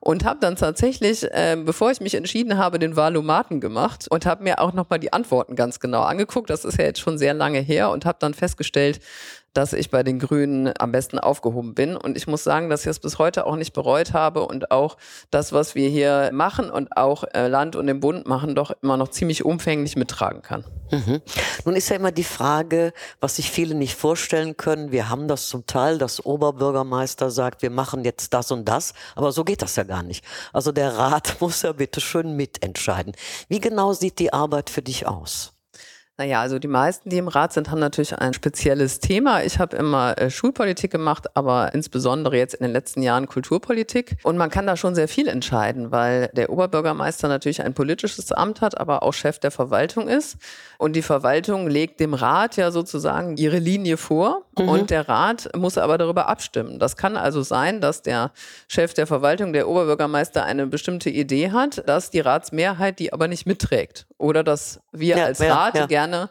Und 0.03 0.25
habe 0.25 0.39
dann 0.39 0.55
tatsächlich, 0.55 1.23
äh, 1.31 1.55
bevor 1.63 1.91
ich 1.91 2.01
mich 2.01 2.15
entschieden 2.15 2.57
habe, 2.57 2.79
den 2.79 2.95
Wahlomaten 2.95 3.61
gemacht 3.61 4.07
und 4.09 4.25
habe 4.25 4.43
mir 4.43 4.59
auch 4.59 4.73
nochmal 4.73 4.97
die 4.97 5.13
Antworten 5.13 5.55
ganz 5.55 5.79
genau 5.79 6.01
angeguckt. 6.01 6.49
Das 6.49 6.65
ist 6.65 6.79
ja 6.79 6.85
jetzt 6.85 6.99
schon 6.99 7.19
sehr 7.19 7.35
lange 7.35 7.59
her 7.59 7.91
und 7.91 8.03
habe 8.03 8.17
dann 8.19 8.33
festgestellt, 8.33 8.99
dass 9.53 9.73
ich 9.73 9.91
bei 9.91 10.03
den 10.03 10.19
Grünen 10.19 10.71
am 10.79 10.91
besten 10.91 11.19
aufgehoben 11.19 11.73
bin. 11.73 11.95
Und 11.95 12.15
ich 12.17 12.27
muss 12.27 12.43
sagen, 12.43 12.69
dass 12.69 12.81
ich 12.81 12.87
es 12.87 12.99
bis 12.99 13.19
heute 13.19 13.45
auch 13.45 13.55
nicht 13.55 13.73
bereut 13.73 14.13
habe 14.13 14.45
und 14.45 14.71
auch 14.71 14.97
das, 15.29 15.51
was 15.51 15.75
wir 15.75 15.89
hier 15.89 16.29
machen 16.33 16.69
und 16.69 16.95
auch 16.95 17.23
äh, 17.33 17.47
Land 17.47 17.75
und 17.75 17.87
den 17.87 17.99
Bund 17.99 18.27
machen, 18.27 18.55
doch 18.55 18.71
immer 18.81 18.97
noch 18.97 19.09
ziemlich 19.09 19.43
umfänglich 19.43 19.95
mittragen 19.95 20.41
kann. 20.41 20.63
Mhm. 20.91 21.21
Nun 21.65 21.75
ist 21.75 21.89
ja 21.89 21.95
immer 21.97 22.11
die 22.11 22.23
Frage, 22.23 22.93
was 23.19 23.37
sich 23.37 23.51
viele 23.51 23.75
nicht 23.75 23.95
vorstellen 23.95 24.57
können. 24.57 24.91
Wir 24.91 25.09
haben 25.09 25.27
das 25.27 25.47
zum 25.47 25.65
Teil, 25.65 25.97
dass 25.97 26.25
Oberbürgermeister 26.25 27.29
sagt, 27.29 27.61
wir 27.61 27.71
machen 27.71 28.03
jetzt 28.03 28.33
das 28.33 28.51
und 28.51 28.65
das, 28.65 28.93
aber 29.15 29.31
so 29.31 29.43
geht 29.43 29.61
das 29.61 29.75
ja 29.75 29.83
gar 29.91 30.03
nicht. 30.03 30.23
Also 30.53 30.71
der 30.71 30.97
Rat 30.97 31.35
muss 31.41 31.63
ja 31.63 31.73
bitte 31.73 31.99
schön 31.99 32.37
mitentscheiden. 32.37 33.13
Wie 33.49 33.59
genau 33.59 33.91
sieht 33.91 34.19
die 34.19 34.31
Arbeit 34.31 34.69
für 34.69 34.81
dich 34.81 35.05
aus? 35.05 35.53
Naja, 36.21 36.39
also 36.39 36.59
die 36.59 36.67
meisten, 36.67 37.09
die 37.09 37.17
im 37.17 37.27
Rat 37.27 37.51
sind, 37.51 37.71
haben 37.71 37.79
natürlich 37.79 38.15
ein 38.15 38.35
spezielles 38.35 38.99
Thema. 38.99 39.41
Ich 39.41 39.57
habe 39.57 39.75
immer 39.75 40.15
äh, 40.19 40.29
Schulpolitik 40.29 40.91
gemacht, 40.91 41.35
aber 41.35 41.73
insbesondere 41.73 42.37
jetzt 42.37 42.53
in 42.53 42.61
den 42.61 42.71
letzten 42.71 43.01
Jahren 43.01 43.25
Kulturpolitik. 43.25 44.17
Und 44.21 44.37
man 44.37 44.51
kann 44.51 44.67
da 44.67 44.77
schon 44.77 44.93
sehr 44.93 45.07
viel 45.07 45.27
entscheiden, 45.27 45.89
weil 45.89 46.29
der 46.33 46.51
Oberbürgermeister 46.51 47.27
natürlich 47.27 47.63
ein 47.63 47.73
politisches 47.73 48.31
Amt 48.31 48.61
hat, 48.61 48.79
aber 48.79 49.01
auch 49.01 49.13
Chef 49.13 49.39
der 49.39 49.49
Verwaltung 49.49 50.07
ist. 50.07 50.37
Und 50.77 50.95
die 50.95 51.01
Verwaltung 51.01 51.67
legt 51.67 51.99
dem 51.99 52.13
Rat 52.13 52.55
ja 52.55 52.69
sozusagen 52.69 53.37
ihre 53.37 53.57
Linie 53.57 53.97
vor 53.97 54.43
mhm. 54.59 54.69
und 54.69 54.89
der 54.91 55.09
Rat 55.09 55.49
muss 55.57 55.79
aber 55.79 55.97
darüber 55.97 56.29
abstimmen. 56.29 56.77
Das 56.77 56.97
kann 56.97 57.17
also 57.17 57.41
sein, 57.41 57.81
dass 57.81 58.03
der 58.03 58.29
Chef 58.67 58.93
der 58.93 59.07
Verwaltung, 59.07 59.53
der 59.53 59.67
Oberbürgermeister, 59.67 60.45
eine 60.45 60.67
bestimmte 60.67 61.09
Idee 61.09 61.49
hat, 61.49 61.81
dass 61.89 62.11
die 62.11 62.19
Ratsmehrheit 62.19 62.99
die 62.99 63.11
aber 63.11 63.27
nicht 63.27 63.47
mitträgt 63.47 64.05
oder 64.21 64.43
dass 64.43 64.79
wir 64.91 65.17
ja, 65.17 65.25
als 65.25 65.41
Rat 65.41 65.75
ja, 65.75 65.81
ja. 65.81 65.87
gerne 65.87 66.29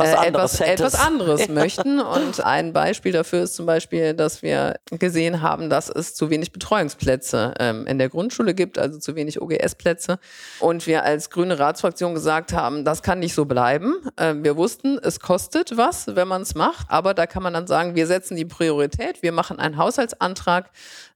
was 0.00 0.12
äh, 0.12 0.26
etwas, 0.26 0.60
etwas 0.60 0.94
anderes 0.94 1.46
ja. 1.46 1.52
möchten. 1.52 2.00
Und 2.00 2.44
ein 2.44 2.72
Beispiel 2.72 3.12
dafür 3.12 3.42
ist 3.42 3.54
zum 3.54 3.66
Beispiel, 3.66 4.14
dass 4.14 4.42
wir 4.42 4.76
gesehen 4.90 5.42
haben, 5.42 5.70
dass 5.70 5.88
es 5.88 6.14
zu 6.14 6.30
wenig 6.30 6.52
Betreuungsplätze 6.52 7.54
ähm, 7.58 7.86
in 7.86 7.98
der 7.98 8.08
Grundschule 8.08 8.54
gibt, 8.54 8.78
also 8.78 8.98
zu 8.98 9.14
wenig 9.14 9.40
OGS-Plätze. 9.40 10.18
Und 10.60 10.86
wir 10.86 11.04
als 11.04 11.30
grüne 11.30 11.58
Ratsfraktion 11.58 12.14
gesagt 12.14 12.52
haben, 12.52 12.84
das 12.84 13.02
kann 13.02 13.18
nicht 13.18 13.34
so 13.34 13.44
bleiben. 13.44 13.94
Ähm, 14.16 14.44
wir 14.44 14.56
wussten, 14.56 14.98
es 15.02 15.20
kostet 15.20 15.76
was, 15.76 16.14
wenn 16.16 16.28
man 16.28 16.42
es 16.42 16.54
macht, 16.54 16.86
aber 16.88 17.14
da 17.14 17.26
kann 17.26 17.42
man 17.42 17.52
dann 17.52 17.66
sagen, 17.66 17.94
wir 17.94 18.06
setzen 18.06 18.36
die 18.36 18.44
Priorität, 18.44 19.22
wir 19.22 19.32
machen 19.32 19.58
einen 19.58 19.76
Haushaltsantrag, 19.76 20.70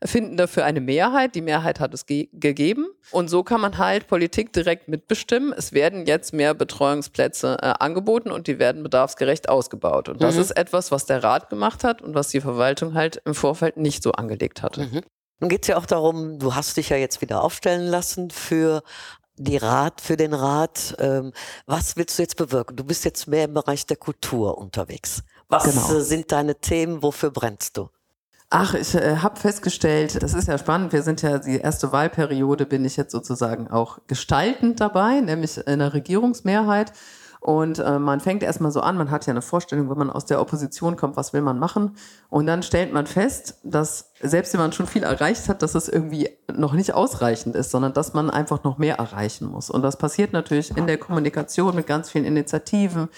finden 0.04 0.36
dafür 0.36 0.64
eine 0.64 0.80
Mehrheit. 0.80 1.34
Die 1.34 1.42
Mehrheit 1.42 1.80
hat 1.80 1.94
es 1.94 2.06
ge 2.06 2.28
gegeben. 2.32 2.86
Und 3.10 3.28
so 3.28 3.42
kann 3.42 3.60
man 3.60 3.78
halt 3.78 4.06
Politik 4.06 4.52
direkt 4.52 4.88
mitbestimmen. 4.88 5.52
Es 5.56 5.72
werden 5.72 6.06
jetzt 6.06 6.32
mehr 6.32 6.54
Betreuungsplätze 6.54 7.58
äh, 7.60 7.74
angeboten 7.78 8.30
und 8.30 8.46
die 8.46 8.58
werden 8.58 8.73
bedarfsgerecht 8.82 9.48
ausgebaut. 9.48 10.08
Und 10.08 10.22
das 10.22 10.34
mhm. 10.34 10.40
ist 10.42 10.50
etwas, 10.56 10.90
was 10.90 11.06
der 11.06 11.22
Rat 11.22 11.50
gemacht 11.50 11.84
hat 11.84 12.02
und 12.02 12.14
was 12.14 12.28
die 12.28 12.40
Verwaltung 12.40 12.94
halt 12.94 13.20
im 13.24 13.34
Vorfeld 13.34 13.76
nicht 13.76 14.02
so 14.02 14.12
angelegt 14.12 14.62
hatte. 14.62 14.82
Mhm. 14.82 15.02
Nun 15.40 15.48
geht 15.48 15.62
es 15.62 15.68
ja 15.68 15.76
auch 15.76 15.86
darum, 15.86 16.38
du 16.38 16.54
hast 16.54 16.76
dich 16.76 16.88
ja 16.88 16.96
jetzt 16.96 17.20
wieder 17.20 17.42
aufstellen 17.42 17.86
lassen 17.86 18.30
für 18.30 18.82
die 19.36 19.56
Rat, 19.56 20.00
für 20.00 20.16
den 20.16 20.32
Rat. 20.32 20.94
Ähm, 20.98 21.32
was 21.66 21.96
willst 21.96 22.18
du 22.18 22.22
jetzt 22.22 22.36
bewirken? 22.36 22.76
Du 22.76 22.84
bist 22.84 23.04
jetzt 23.04 23.26
mehr 23.26 23.44
im 23.44 23.54
Bereich 23.54 23.86
der 23.86 23.96
Kultur 23.96 24.58
unterwegs. 24.58 25.22
Was 25.48 25.64
genau. 25.64 26.00
sind 26.00 26.32
deine 26.32 26.56
Themen? 26.56 27.02
Wofür 27.02 27.30
brennst 27.30 27.76
du? 27.76 27.88
Ach, 28.50 28.74
ich 28.74 28.94
äh, 28.94 29.16
habe 29.16 29.40
festgestellt, 29.40 30.22
das 30.22 30.34
ist 30.34 30.46
ja 30.46 30.58
spannend, 30.58 30.92
wir 30.92 31.02
sind 31.02 31.22
ja 31.22 31.38
die 31.38 31.58
erste 31.58 31.90
Wahlperiode, 31.90 32.66
bin 32.66 32.84
ich 32.84 32.96
jetzt 32.96 33.10
sozusagen 33.10 33.68
auch 33.68 33.98
gestaltend 34.06 34.80
dabei, 34.80 35.20
nämlich 35.20 35.58
in 35.66 35.80
der 35.80 35.92
Regierungsmehrheit. 35.92 36.92
Und 37.44 37.78
äh, 37.78 37.98
man 37.98 38.20
fängt 38.20 38.42
erstmal 38.42 38.70
so 38.70 38.80
an, 38.80 38.96
man 38.96 39.10
hat 39.10 39.26
ja 39.26 39.30
eine 39.30 39.42
Vorstellung, 39.42 39.90
wenn 39.90 39.98
man 39.98 40.08
aus 40.08 40.24
der 40.24 40.40
Opposition 40.40 40.96
kommt, 40.96 41.18
was 41.18 41.34
will 41.34 41.42
man 41.42 41.58
machen. 41.58 41.94
Und 42.30 42.46
dann 42.46 42.62
stellt 42.62 42.90
man 42.90 43.06
fest, 43.06 43.58
dass 43.62 44.12
selbst 44.22 44.54
wenn 44.54 44.62
man 44.62 44.72
schon 44.72 44.86
viel 44.86 45.02
erreicht 45.02 45.50
hat, 45.50 45.60
dass 45.60 45.74
es 45.74 45.90
irgendwie 45.90 46.30
noch 46.56 46.72
nicht 46.72 46.94
ausreichend 46.94 47.54
ist, 47.54 47.70
sondern 47.70 47.92
dass 47.92 48.14
man 48.14 48.30
einfach 48.30 48.64
noch 48.64 48.78
mehr 48.78 48.96
erreichen 48.96 49.46
muss. 49.46 49.68
Und 49.68 49.82
das 49.82 49.98
passiert 49.98 50.32
natürlich 50.32 50.74
in 50.74 50.86
der 50.86 50.96
Kommunikation 50.96 51.74
mit 51.74 51.86
ganz 51.86 52.08
vielen 52.08 52.24
Initiativen, 52.24 53.10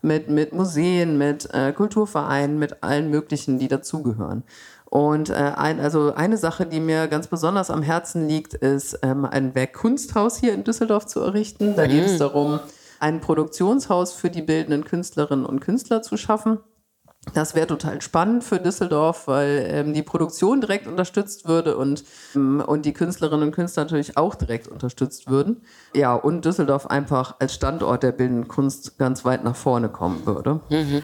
mit, 0.00 0.30
mit 0.30 0.54
Museen, 0.54 1.18
mit 1.18 1.52
äh, 1.52 1.74
Kulturvereinen, 1.74 2.58
mit 2.58 2.82
allen 2.82 3.10
möglichen, 3.10 3.58
die 3.58 3.68
dazugehören. 3.68 4.44
Und 4.86 5.28
äh, 5.28 5.34
ein, 5.34 5.78
also 5.78 6.14
eine 6.14 6.38
Sache, 6.38 6.64
die 6.64 6.80
mir 6.80 7.06
ganz 7.06 7.26
besonders 7.26 7.68
am 7.68 7.82
Herzen 7.82 8.28
liegt, 8.28 8.54
ist 8.54 8.98
ähm, 9.02 9.26
ein 9.26 9.54
Werkkunsthaus 9.54 10.38
hier 10.38 10.54
in 10.54 10.64
Düsseldorf 10.64 11.04
zu 11.04 11.20
errichten. 11.20 11.76
Da 11.76 11.86
geht 11.86 12.06
es 12.06 12.14
mhm. 12.14 12.18
darum, 12.20 12.60
ein 13.04 13.20
Produktionshaus 13.20 14.14
für 14.14 14.30
die 14.30 14.40
bildenden 14.40 14.84
Künstlerinnen 14.84 15.44
und 15.44 15.60
Künstler 15.60 16.00
zu 16.00 16.16
schaffen. 16.16 16.58
Das 17.34 17.54
wäre 17.54 17.66
total 17.66 18.00
spannend 18.00 18.44
für 18.44 18.58
Düsseldorf, 18.58 19.28
weil 19.28 19.66
ähm, 19.68 19.92
die 19.92 20.02
Produktion 20.02 20.62
direkt 20.62 20.86
unterstützt 20.86 21.46
würde 21.46 21.76
und, 21.76 22.02
ähm, 22.34 22.62
und 22.66 22.86
die 22.86 22.94
Künstlerinnen 22.94 23.48
und 23.48 23.54
Künstler 23.54 23.84
natürlich 23.84 24.16
auch 24.16 24.34
direkt 24.34 24.68
unterstützt 24.68 25.28
würden. 25.28 25.62
Ja, 25.94 26.14
und 26.14 26.46
Düsseldorf 26.46 26.86
einfach 26.86 27.36
als 27.40 27.54
Standort 27.54 28.02
der 28.02 28.12
bildenden 28.12 28.48
Kunst 28.48 28.98
ganz 28.98 29.24
weit 29.24 29.44
nach 29.44 29.56
vorne 29.56 29.90
kommen 29.90 30.24
würde. 30.24 30.60
Mhm. 30.70 31.02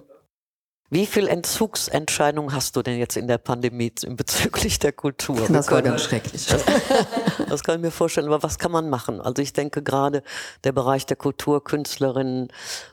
Wie 0.92 1.06
viel 1.06 1.28
Entzugsentscheidungen 1.28 2.52
hast 2.52 2.74
du 2.74 2.82
denn 2.82 2.98
jetzt 2.98 3.16
in 3.16 3.28
der 3.28 3.38
Pandemie 3.38 3.92
bezüglich 4.08 4.80
der 4.80 4.90
Kultur? 4.90 5.46
Das 5.48 5.70
war 5.70 5.82
ganz 5.82 6.02
schrecklich. 6.02 6.46
Das, 6.46 6.64
das, 7.48 7.62
kann 7.62 7.76
ich 7.76 7.80
mir 7.80 7.92
vorstellen. 7.92 8.26
Aber 8.26 8.42
was 8.42 8.58
kann 8.58 8.72
man 8.72 8.90
machen? 8.90 9.20
Also 9.20 9.40
ich 9.40 9.52
denke 9.52 9.84
gerade 9.84 10.24
der 10.64 10.72
Bereich 10.72 11.06
der 11.06 11.16
Kultur, 11.16 11.62
Künstlerinnen, 11.62 12.48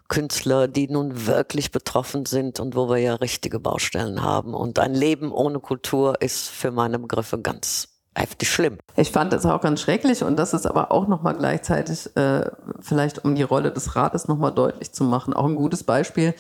Künstler, 0.10 0.68
die 0.68 0.88
nun 0.88 1.26
wirklich 1.26 1.72
betroffen 1.72 2.28
sind 2.28 2.60
und 2.60 2.76
wo 2.76 2.88
wir 2.88 2.98
ja 2.98 3.16
richtige 3.16 3.60
Baustellen 3.60 4.22
haben. 4.22 4.54
Und 4.54 4.78
ein 4.78 4.94
Leben 4.94 5.32
ohne 5.32 5.60
Kultur 5.60 6.22
ist 6.22 6.50
für 6.50 6.70
meine 6.70 7.00
Begriffe 7.00 7.40
ganz 7.40 7.97
heftig 8.18 8.50
schlimm. 8.50 8.78
Ich 8.96 9.12
fand 9.12 9.32
das 9.34 9.46
auch 9.46 9.62
ganz 9.62 9.82
schrecklich 9.82 10.24
und 10.24 10.38
das 10.38 10.54
ist 10.54 10.66
aber 10.66 10.92
auch 10.92 11.08
nochmal 11.08 11.36
gleichzeitig, 11.36 12.16
äh, 12.16 12.50
vielleicht 12.80 13.24
um 13.24 13.36
die 13.36 13.44
Rolle 13.44 13.72
des 13.72 13.96
Rates 13.96 14.28
nochmal 14.28 14.52
deutlich 14.52 14.92
zu 14.92 15.04
machen, 15.04 15.34
auch 15.34 15.46
ein 15.46 15.56
gutes 15.56 15.84
Beispiel 15.84 16.34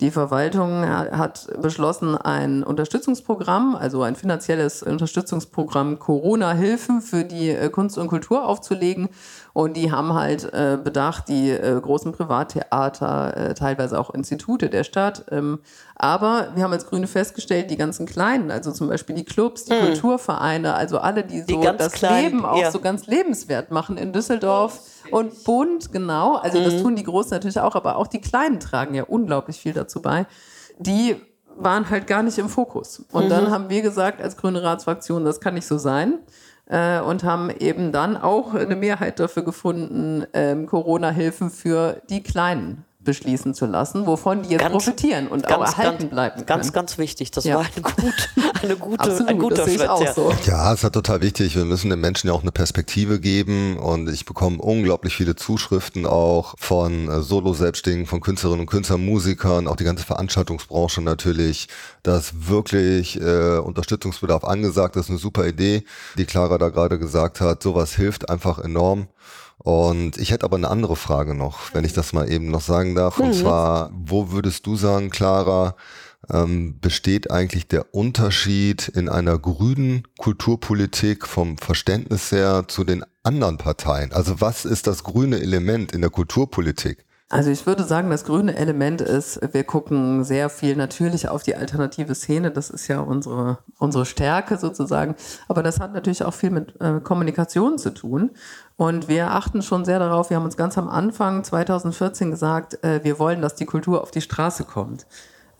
die 0.00 0.10
Verwaltung 0.10 0.84
hat 0.84 1.46
beschlossen, 1.60 2.16
ein 2.16 2.64
Unterstützungsprogramm, 2.64 3.76
also 3.76 4.02
ein 4.02 4.16
finanzielles 4.16 4.82
Unterstützungsprogramm 4.82 6.00
Corona-Hilfen 6.00 7.00
für 7.00 7.24
die 7.24 7.50
äh, 7.50 7.70
Kunst 7.70 7.96
und 7.96 8.08
Kultur 8.08 8.46
aufzulegen. 8.46 9.08
Und 9.52 9.76
die 9.76 9.92
haben 9.92 10.14
halt 10.14 10.52
äh, 10.52 10.76
bedacht, 10.82 11.28
die 11.28 11.50
äh, 11.50 11.80
großen 11.80 12.10
Privattheater, 12.10 13.36
äh, 13.36 13.54
teilweise 13.54 14.00
auch 14.00 14.12
Institute 14.12 14.68
der 14.68 14.82
Stadt. 14.82 15.26
Ähm, 15.30 15.60
aber 15.94 16.48
wir 16.56 16.64
haben 16.64 16.72
als 16.72 16.86
Grüne 16.86 17.06
festgestellt, 17.06 17.70
die 17.70 17.76
ganzen 17.76 18.04
Kleinen, 18.04 18.50
also 18.50 18.72
zum 18.72 18.88
Beispiel 18.88 19.14
die 19.14 19.24
Clubs, 19.24 19.64
die 19.64 19.74
hm. 19.74 19.86
Kulturvereine, 19.86 20.74
also 20.74 20.98
alle, 20.98 21.22
die 21.24 21.40
so 21.40 21.46
die 21.46 21.76
das 21.76 21.92
kleinen, 21.92 22.24
Leben 22.24 22.44
auch 22.44 22.60
ja. 22.60 22.70
so 22.70 22.80
ganz 22.80 23.06
lebenswert 23.06 23.70
machen 23.70 23.96
in 23.96 24.12
Düsseldorf 24.12 24.80
und 25.10 25.44
bunt, 25.44 25.92
genau. 25.92 26.36
Also 26.36 26.58
mhm. 26.58 26.64
das 26.64 26.82
tun 26.82 26.96
die 26.96 27.04
Großen 27.04 27.30
natürlich 27.30 27.60
auch, 27.60 27.74
aber 27.74 27.96
auch 27.96 28.06
die 28.06 28.20
Kleinen 28.20 28.60
tragen 28.60 28.94
ja 28.94 29.04
unglaublich 29.04 29.58
viel 29.58 29.72
dazu 29.72 30.00
bei. 30.00 30.26
Die 30.78 31.16
waren 31.56 31.88
halt 31.90 32.06
gar 32.06 32.22
nicht 32.22 32.38
im 32.38 32.48
Fokus. 32.48 33.04
Und 33.12 33.26
mhm. 33.26 33.30
dann 33.30 33.50
haben 33.50 33.70
wir 33.70 33.82
gesagt, 33.82 34.20
als 34.20 34.36
Grüne 34.36 34.62
Ratsfraktion, 34.62 35.24
das 35.24 35.40
kann 35.40 35.54
nicht 35.54 35.66
so 35.66 35.78
sein. 35.78 36.18
Äh, 36.66 37.00
und 37.00 37.24
haben 37.24 37.50
eben 37.50 37.92
dann 37.92 38.16
auch 38.16 38.54
eine 38.54 38.74
Mehrheit 38.74 39.20
dafür 39.20 39.44
gefunden, 39.44 40.24
ähm, 40.32 40.66
Corona-Hilfen 40.66 41.50
für 41.50 42.00
die 42.08 42.22
Kleinen 42.22 42.84
beschließen 43.04 43.54
zu 43.54 43.66
lassen, 43.66 44.06
wovon 44.06 44.42
die 44.42 44.50
jetzt 44.50 44.60
ganz, 44.60 44.72
profitieren 44.72 45.28
und 45.28 45.46
ganz, 45.46 45.54
auch 45.54 45.78
erhalten 45.78 45.98
ganz, 45.98 46.10
bleiben 46.10 46.34
können. 46.36 46.46
Ganz, 46.46 46.72
ganz 46.72 46.98
wichtig. 46.98 47.30
Das 47.30 47.44
ja. 47.44 47.56
war 47.56 47.64
eine, 47.64 47.82
gut, 47.82 48.30
eine 48.62 48.76
gute, 48.76 49.00
Absolut, 49.00 49.28
ein 49.28 49.38
guter 49.38 49.64
Schritt. 49.64 49.88
Auch 49.88 50.14
so. 50.14 50.32
Ja, 50.46 50.72
es 50.72 50.82
ist 50.82 50.92
total 50.92 51.22
wichtig. 51.22 51.56
Wir 51.56 51.64
müssen 51.64 51.90
den 51.90 52.00
Menschen 52.00 52.28
ja 52.28 52.32
auch 52.32 52.42
eine 52.42 52.52
Perspektive 52.52 53.20
geben 53.20 53.78
und 53.78 54.08
ich 54.08 54.24
bekomme 54.24 54.58
unglaublich 54.58 55.14
viele 55.14 55.36
Zuschriften 55.36 56.06
auch 56.06 56.54
von 56.58 57.08
äh, 57.08 57.20
Solo-Selbstständigen, 57.20 58.06
von 58.06 58.20
Künstlerinnen 58.20 58.60
und 58.60 58.66
Künstlern, 58.66 59.04
Musikern, 59.04 59.68
auch 59.68 59.76
die 59.76 59.84
ganze 59.84 60.04
Veranstaltungsbranche 60.04 61.02
natürlich, 61.02 61.68
dass 62.02 62.48
wirklich 62.48 63.20
äh, 63.20 63.58
Unterstützungsbedarf 63.58 64.44
angesagt 64.44 64.96
ist. 64.96 65.10
Eine 65.10 65.18
super 65.18 65.46
Idee, 65.46 65.84
die 66.16 66.24
Clara 66.24 66.58
da 66.58 66.70
gerade 66.70 66.98
gesagt 66.98 67.40
hat. 67.40 67.62
Sowas 67.62 67.94
hilft 67.94 68.30
einfach 68.30 68.58
enorm. 68.58 69.08
Und 69.58 70.18
ich 70.18 70.30
hätte 70.30 70.44
aber 70.44 70.56
eine 70.56 70.68
andere 70.68 70.96
Frage 70.96 71.34
noch, 71.34 71.72
wenn 71.72 71.84
ich 71.84 71.92
das 71.92 72.12
mal 72.12 72.30
eben 72.30 72.50
noch 72.50 72.60
sagen 72.60 72.94
darf. 72.94 73.18
Und 73.18 73.28
mhm. 73.28 73.32
zwar, 73.32 73.90
wo 73.94 74.30
würdest 74.30 74.66
du 74.66 74.76
sagen, 74.76 75.10
Clara, 75.10 75.76
ähm, 76.30 76.78
besteht 76.80 77.30
eigentlich 77.30 77.68
der 77.68 77.94
Unterschied 77.94 78.88
in 78.88 79.08
einer 79.08 79.38
grünen 79.38 80.06
Kulturpolitik 80.18 81.26
vom 81.26 81.58
Verständnis 81.58 82.32
her 82.32 82.64
zu 82.68 82.84
den 82.84 83.04
anderen 83.22 83.58
Parteien? 83.58 84.12
Also 84.12 84.40
was 84.40 84.64
ist 84.64 84.86
das 84.86 85.04
grüne 85.04 85.40
Element 85.40 85.92
in 85.92 86.00
der 86.00 86.10
Kulturpolitik? 86.10 87.04
Also 87.30 87.50
ich 87.50 87.66
würde 87.66 87.84
sagen, 87.84 88.10
das 88.10 88.24
grüne 88.24 88.54
Element 88.54 89.00
ist, 89.00 89.40
wir 89.52 89.64
gucken 89.64 90.24
sehr 90.24 90.50
viel 90.50 90.76
natürlich 90.76 91.28
auf 91.28 91.42
die 91.42 91.56
alternative 91.56 92.14
Szene. 92.14 92.50
Das 92.50 92.68
ist 92.68 92.86
ja 92.86 93.00
unsere, 93.00 93.58
unsere 93.78 94.04
Stärke 94.04 94.58
sozusagen. 94.58 95.14
Aber 95.48 95.62
das 95.62 95.80
hat 95.80 95.94
natürlich 95.94 96.22
auch 96.22 96.34
viel 96.34 96.50
mit 96.50 96.78
äh, 96.80 97.00
Kommunikation 97.00 97.78
zu 97.78 97.94
tun. 97.94 98.30
Und 98.76 99.08
wir 99.08 99.30
achten 99.30 99.62
schon 99.62 99.86
sehr 99.86 99.98
darauf, 99.98 100.28
wir 100.28 100.36
haben 100.36 100.44
uns 100.44 100.58
ganz 100.58 100.76
am 100.76 100.88
Anfang 100.88 101.42
2014 101.44 102.30
gesagt, 102.30 102.84
äh, 102.84 103.02
wir 103.04 103.18
wollen, 103.18 103.40
dass 103.40 103.54
die 103.54 103.66
Kultur 103.66 104.02
auf 104.02 104.10
die 104.10 104.20
Straße 104.20 104.64
kommt. 104.64 105.06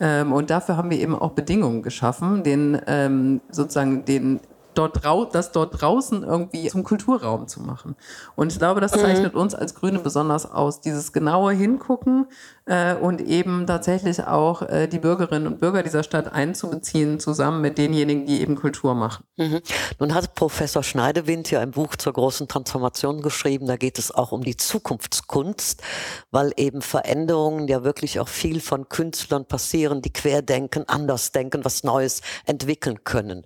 Ähm, 0.00 0.32
und 0.32 0.50
dafür 0.50 0.76
haben 0.76 0.90
wir 0.90 0.98
eben 0.98 1.14
auch 1.14 1.32
Bedingungen 1.32 1.82
geschaffen, 1.82 2.42
den 2.42 2.80
ähm, 2.86 3.40
sozusagen 3.50 4.04
den 4.04 4.40
dort 4.74 5.04
das 5.34 5.52
dort 5.52 5.80
draußen 5.80 6.22
irgendwie 6.22 6.68
zum 6.68 6.84
Kulturraum 6.84 7.48
zu 7.48 7.60
machen. 7.60 7.96
Und 8.36 8.52
ich 8.52 8.58
glaube, 8.58 8.80
das 8.80 8.94
mhm. 8.94 9.00
zeichnet 9.00 9.34
uns 9.34 9.54
als 9.54 9.74
Grüne 9.74 9.98
besonders 9.98 10.50
aus. 10.50 10.80
Dieses 10.80 11.12
genaue 11.12 11.52
Hingucken 11.52 12.26
äh, 12.66 12.94
und 12.94 13.20
eben 13.20 13.66
tatsächlich 13.66 14.26
auch 14.26 14.62
äh, 14.62 14.86
die 14.86 14.98
Bürgerinnen 14.98 15.46
und 15.46 15.60
Bürger 15.60 15.82
dieser 15.82 16.02
Stadt 16.02 16.32
einzubeziehen, 16.32 17.20
zusammen 17.20 17.60
mit 17.60 17.76
denjenigen, 17.78 18.26
die 18.26 18.40
eben 18.40 18.54
Kultur 18.54 18.94
machen. 18.94 19.24
Mhm. 19.36 19.60
Nun 19.98 20.14
hat 20.14 20.34
Professor 20.34 20.82
Schneidewind 20.82 21.50
ja 21.50 21.60
ein 21.60 21.72
Buch 21.72 21.96
zur 21.96 22.14
großen 22.14 22.48
Transformation 22.48 23.20
geschrieben. 23.20 23.66
Da 23.66 23.76
geht 23.76 23.98
es 23.98 24.10
auch 24.10 24.32
um 24.32 24.42
die 24.42 24.56
Zukunftskunst, 24.56 25.82
weil 26.30 26.52
eben 26.56 26.80
Veränderungen 26.80 27.68
ja 27.68 27.84
wirklich 27.84 28.18
auch 28.20 28.28
viel 28.28 28.60
von 28.60 28.88
Künstlern 28.88 29.44
passieren, 29.44 30.00
die 30.00 30.12
querdenken, 30.12 30.88
anders 30.88 31.32
denken, 31.32 31.64
was 31.64 31.84
Neues 31.84 32.22
entwickeln 32.46 33.04
können. 33.04 33.44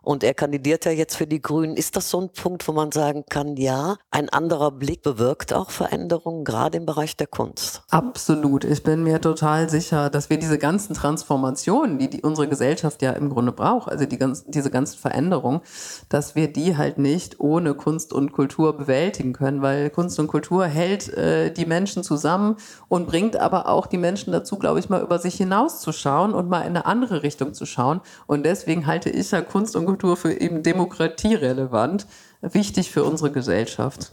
Und 0.00 0.22
er 0.22 0.34
kandidiert 0.34 0.84
ja 0.84 0.92
jetzt 0.92 1.16
für 1.16 1.26
die 1.26 1.40
Grünen. 1.40 1.76
Ist 1.76 1.96
das 1.96 2.10
so 2.10 2.20
ein 2.20 2.30
Punkt, 2.30 2.66
wo 2.68 2.72
man 2.72 2.92
sagen 2.92 3.24
kann, 3.28 3.56
ja, 3.56 3.96
ein 4.10 4.28
anderer 4.28 4.70
Blick 4.70 5.02
bewirkt 5.02 5.52
auch 5.52 5.70
Veränderungen, 5.70 6.44
gerade 6.44 6.76
im 6.76 6.86
Bereich 6.86 7.16
der 7.16 7.26
Kunst? 7.26 7.82
Absolut. 7.90 8.53
Ich 8.62 8.84
bin 8.84 9.02
mir 9.02 9.20
total 9.20 9.68
sicher, 9.68 10.10
dass 10.10 10.30
wir 10.30 10.38
diese 10.38 10.58
ganzen 10.58 10.94
Transformationen, 10.94 11.98
die, 11.98 12.08
die 12.08 12.22
unsere 12.22 12.46
Gesellschaft 12.46 13.02
ja 13.02 13.10
im 13.12 13.30
Grunde 13.30 13.50
braucht, 13.50 13.90
also 13.90 14.06
die 14.06 14.18
ganz, 14.18 14.44
diese 14.44 14.70
ganzen 14.70 14.98
Veränderungen, 14.98 15.62
dass 16.10 16.36
wir 16.36 16.52
die 16.52 16.76
halt 16.76 16.98
nicht 16.98 17.40
ohne 17.40 17.74
Kunst 17.74 18.12
und 18.12 18.32
Kultur 18.32 18.76
bewältigen 18.76 19.32
können, 19.32 19.62
weil 19.62 19.90
Kunst 19.90 20.20
und 20.20 20.28
Kultur 20.28 20.66
hält 20.66 21.08
äh, 21.08 21.50
die 21.50 21.66
Menschen 21.66 22.04
zusammen 22.04 22.56
und 22.86 23.08
bringt 23.08 23.36
aber 23.36 23.66
auch 23.68 23.86
die 23.86 23.98
Menschen 23.98 24.32
dazu, 24.32 24.58
glaube 24.58 24.78
ich, 24.78 24.88
mal 24.88 25.02
über 25.02 25.18
sich 25.18 25.34
hinauszuschauen 25.34 26.34
und 26.34 26.48
mal 26.48 26.60
in 26.60 26.68
eine 26.68 26.86
andere 26.86 27.22
Richtung 27.22 27.54
zu 27.54 27.66
schauen. 27.66 28.02
Und 28.26 28.44
deswegen 28.44 28.86
halte 28.86 29.10
ich 29.10 29.30
ja 29.30 29.40
Kunst 29.40 29.74
und 29.74 29.86
Kultur 29.86 30.16
für 30.16 30.32
eben 30.32 30.62
demokratierelevant, 30.62 32.06
wichtig 32.42 32.90
für 32.90 33.02
unsere 33.02 33.32
Gesellschaft. 33.32 34.12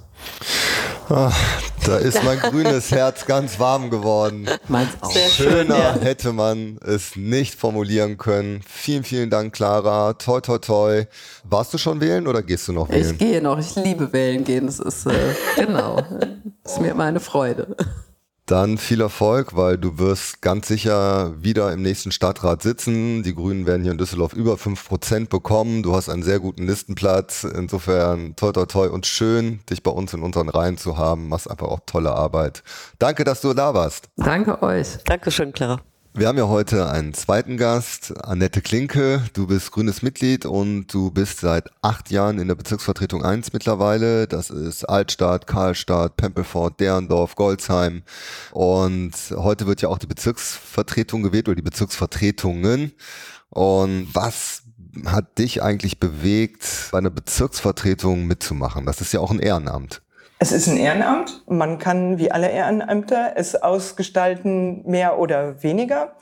Ach, 1.10 1.62
da 1.86 1.98
ist 1.98 2.24
mein 2.24 2.40
grünes 2.52 2.92
Herz 2.92 3.26
ganz 3.26 3.60
warm 3.60 3.90
geworden. 3.90 4.48
Meins 4.68 4.90
auch. 5.02 5.12
Sehr 5.12 5.30
Schöner 5.30 5.56
schön, 5.56 5.70
ja. 5.70 6.00
hätte 6.02 6.32
man 6.34 6.78
es 6.86 7.16
nicht 7.16 7.56
formulieren 7.56 8.18
können. 8.18 8.62
Vielen, 8.68 9.04
vielen 9.04 9.30
Dank, 9.30 9.54
Clara. 9.54 10.14
Toi, 10.14 10.42
toi, 10.42 10.58
toi. 10.58 11.06
Warst 11.44 11.74
du 11.74 11.78
schon 11.78 12.00
wählen 12.02 12.28
oder 12.28 12.42
gehst 12.42 12.68
du 12.68 12.74
noch 12.74 12.90
wählen? 12.90 13.12
Ich 13.12 13.18
gehe 13.18 13.42
noch. 13.42 13.58
Ich 13.60 13.76
liebe 13.76 14.14
wählen 14.14 14.44
gehen. 14.44 14.68
Das 14.68 14.80
ist, 14.80 15.06
äh, 15.06 15.12
genau, 15.56 15.98
das 16.64 16.74
ist 16.74 16.82
mir 16.82 16.92
immer 16.92 17.06
eine 17.06 17.20
Freude. 17.20 17.76
Dann 18.52 18.78
viel 18.78 19.00
Erfolg, 19.00 19.56
weil 19.56 19.78
du 19.78 19.98
wirst 19.98 20.42
ganz 20.42 20.68
sicher 20.68 21.42
wieder 21.42 21.72
im 21.72 21.82
nächsten 21.82 22.12
Stadtrat 22.12 22.62
sitzen. 22.62 23.24
Die 23.24 23.34
Grünen 23.34 23.66
werden 23.66 23.82
hier 23.82 23.94
in 23.94 23.98
Düsseldorf 23.98 24.34
über 24.34 24.58
fünf 24.58 24.90
Prozent 24.90 25.30
bekommen. 25.30 25.84
Du 25.84 25.96
hast 25.96 26.10
einen 26.10 26.22
sehr 26.22 26.42
guten 26.42 26.68
Listenplatz. 26.68 27.46
Insofern 27.46 28.36
toi 28.36 28.52
toi 28.52 28.66
toi 28.66 28.90
und 28.90 29.06
schön, 29.06 29.62
dich 29.70 29.84
bei 29.84 29.92
uns 29.92 30.14
in 30.14 30.22
unseren 30.22 30.50
Reihen 30.50 30.78
zu 30.78 30.98
haben. 30.98 31.30
Machst 31.30 31.50
einfach 31.50 31.70
auch 31.70 31.80
tolle 31.86 32.12
Arbeit. 32.12 32.62
Danke, 33.00 33.24
dass 33.24 33.40
du 33.40 33.54
da 33.54 33.74
warst. 33.74 34.10
Danke 34.18 34.62
euch. 34.62 34.98
Dankeschön, 35.06 35.54
Clara. 35.54 35.80
Wir 36.14 36.28
haben 36.28 36.38
ja 36.38 36.50
heute 36.50 36.90
einen 36.90 37.14
zweiten 37.14 37.56
Gast, 37.56 38.14
Annette 38.26 38.62
Klinke. 38.62 39.24
Du 39.32 39.48
bist 39.48 39.72
grünes 39.72 40.02
Mitglied 40.02 40.46
und 40.46 40.88
du 40.88 41.10
bist 41.10 41.40
seit 41.40 41.70
acht 41.82 42.12
Jahren 42.12 42.38
in 42.38 42.50
der 42.50 42.56
Bezirksvertretung 42.56 43.24
1 43.24 43.54
mittlerweile. 43.54 44.28
Das 44.28 44.50
ist 44.50 44.84
Altstadt, 44.84 45.48
Karlstadt, 45.48 46.18
Pempelfort, 46.18 46.82
Derendorf, 46.82 47.36
Goldsheim. 47.36 48.04
Und 48.52 49.14
heute 49.38 49.68
wird 49.68 49.82
ja 49.82 49.88
auch 49.88 50.00
die 50.00 50.08
Bezirksvertretung 50.08 51.24
gewählt 51.24 51.48
oder 51.48 51.56
die 51.56 51.62
Bezirksvertretungen. 51.62 52.92
Und 53.50 54.10
was 54.12 54.64
hat 55.06 55.38
dich 55.38 55.64
eigentlich 55.64 55.98
bewegt, 55.98 56.90
bei 56.92 56.98
einer 56.98 57.10
Bezirksvertretung 57.10 58.28
mitzumachen? 58.28 58.86
Das 58.86 59.00
ist 59.00 59.14
ja 59.14 59.22
auch 59.22 59.32
ein 59.32 59.40
Ehrenamt. 59.40 60.02
Es 60.44 60.52
ist 60.52 60.68
ein 60.68 60.78
Ehrenamt. 60.78 61.44
Man 61.48 61.78
kann 61.78 62.18
wie 62.18 62.32
alle 62.32 62.50
Ehrenämter 62.50 63.34
es 63.36 63.54
ausgestalten, 63.54 64.82
mehr 64.90 65.20
oder 65.20 65.62
weniger. 65.62 66.14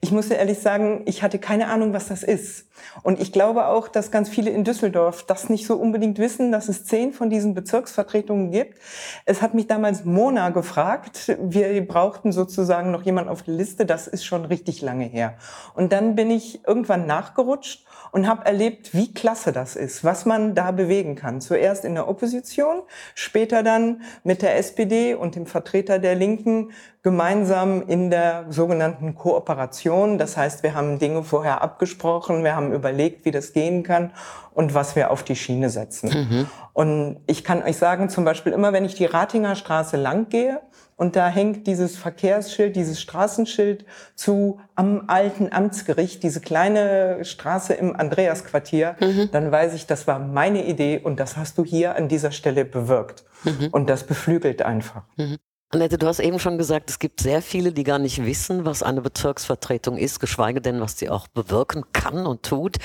Ich 0.00 0.12
muss 0.12 0.30
ehrlich 0.30 0.60
sagen, 0.60 1.02
ich 1.04 1.22
hatte 1.22 1.38
keine 1.38 1.68
Ahnung, 1.68 1.92
was 1.92 2.08
das 2.08 2.22
ist. 2.22 2.64
Und 3.02 3.20
ich 3.20 3.32
glaube 3.32 3.66
auch, 3.66 3.88
dass 3.88 4.10
ganz 4.10 4.30
viele 4.30 4.50
in 4.50 4.64
Düsseldorf 4.64 5.24
das 5.24 5.50
nicht 5.50 5.66
so 5.66 5.76
unbedingt 5.76 6.18
wissen, 6.18 6.52
dass 6.52 6.70
es 6.70 6.86
zehn 6.86 7.12
von 7.12 7.28
diesen 7.28 7.52
Bezirksvertretungen 7.52 8.50
gibt. 8.50 8.78
Es 9.26 9.42
hat 9.42 9.52
mich 9.52 9.66
damals 9.66 10.06
Mona 10.06 10.48
gefragt. 10.50 11.36
Wir 11.38 11.86
brauchten 11.86 12.32
sozusagen 12.32 12.90
noch 12.90 13.02
jemand 13.02 13.28
auf 13.28 13.42
der 13.42 13.54
Liste. 13.54 13.84
Das 13.84 14.06
ist 14.06 14.24
schon 14.24 14.46
richtig 14.46 14.80
lange 14.80 15.04
her. 15.04 15.34
Und 15.74 15.92
dann 15.92 16.14
bin 16.14 16.30
ich 16.30 16.66
irgendwann 16.66 17.06
nachgerutscht 17.06 17.84
und 18.12 18.26
habe 18.26 18.46
erlebt, 18.46 18.94
wie 18.94 19.12
klasse 19.12 19.52
das 19.52 19.76
ist, 19.76 20.04
was 20.04 20.24
man 20.24 20.54
da 20.54 20.70
bewegen 20.70 21.16
kann. 21.16 21.40
Zuerst 21.40 21.84
in 21.84 21.94
der 21.94 22.08
Opposition, 22.08 22.82
später 23.14 23.62
dann 23.66 24.02
mit 24.24 24.40
der 24.40 24.56
SPD 24.56 25.14
und 25.14 25.34
dem 25.34 25.46
Vertreter 25.46 25.98
der 25.98 26.14
Linken 26.14 26.70
gemeinsam 27.02 27.82
in 27.86 28.10
der 28.10 28.46
sogenannten 28.48 29.14
Kooperation. 29.14 30.18
Das 30.18 30.36
heißt, 30.36 30.62
wir 30.62 30.74
haben 30.74 30.98
Dinge 30.98 31.22
vorher 31.22 31.62
abgesprochen, 31.62 32.42
wir 32.44 32.56
haben 32.56 32.72
überlegt, 32.72 33.24
wie 33.24 33.30
das 33.30 33.52
gehen 33.52 33.82
kann 33.82 34.12
und 34.54 34.74
was 34.74 34.96
wir 34.96 35.10
auf 35.10 35.22
die 35.22 35.36
Schiene 35.36 35.70
setzen. 35.70 36.08
Mhm. 36.08 36.46
Und 36.72 37.20
ich 37.26 37.44
kann 37.44 37.62
euch 37.62 37.76
sagen, 37.76 38.08
zum 38.08 38.24
Beispiel 38.24 38.52
immer, 38.52 38.72
wenn 38.72 38.84
ich 38.84 38.94
die 38.94 39.04
Ratinger 39.04 39.54
Straße 39.54 39.96
lang 39.96 40.28
gehe, 40.28 40.60
und 40.96 41.14
da 41.14 41.28
hängt 41.28 41.66
dieses 41.66 41.96
Verkehrsschild, 41.96 42.74
dieses 42.74 43.00
Straßenschild 43.00 43.84
zu 44.14 44.60
am 44.74 45.04
alten 45.08 45.52
Amtsgericht, 45.52 46.22
diese 46.22 46.40
kleine 46.40 47.24
Straße 47.24 47.74
im 47.74 47.94
Andreasquartier, 47.94 48.96
mhm. 49.00 49.28
dann 49.30 49.52
weiß 49.52 49.74
ich, 49.74 49.86
das 49.86 50.06
war 50.06 50.18
meine 50.18 50.64
Idee 50.66 50.98
und 50.98 51.20
das 51.20 51.36
hast 51.36 51.58
du 51.58 51.64
hier 51.64 51.96
an 51.96 52.08
dieser 52.08 52.30
Stelle 52.30 52.64
bewirkt. 52.64 53.24
Mhm. 53.44 53.68
Und 53.72 53.90
das 53.90 54.04
beflügelt 54.04 54.62
einfach. 54.62 55.02
Mhm. 55.16 55.36
Annette, 55.70 55.98
du 55.98 56.06
hast 56.06 56.20
eben 56.20 56.38
schon 56.38 56.58
gesagt, 56.58 56.90
es 56.90 57.00
gibt 57.00 57.20
sehr 57.20 57.42
viele, 57.42 57.72
die 57.72 57.82
gar 57.82 57.98
nicht 57.98 58.24
wissen, 58.24 58.64
was 58.64 58.84
eine 58.84 59.00
Bezirksvertretung 59.00 59.98
ist, 59.98 60.20
geschweige 60.20 60.60
denn, 60.60 60.80
was 60.80 60.96
sie 60.96 61.10
auch 61.10 61.26
bewirken 61.26 61.82
kann 61.92 62.24
und 62.24 62.44
tut. 62.44 62.76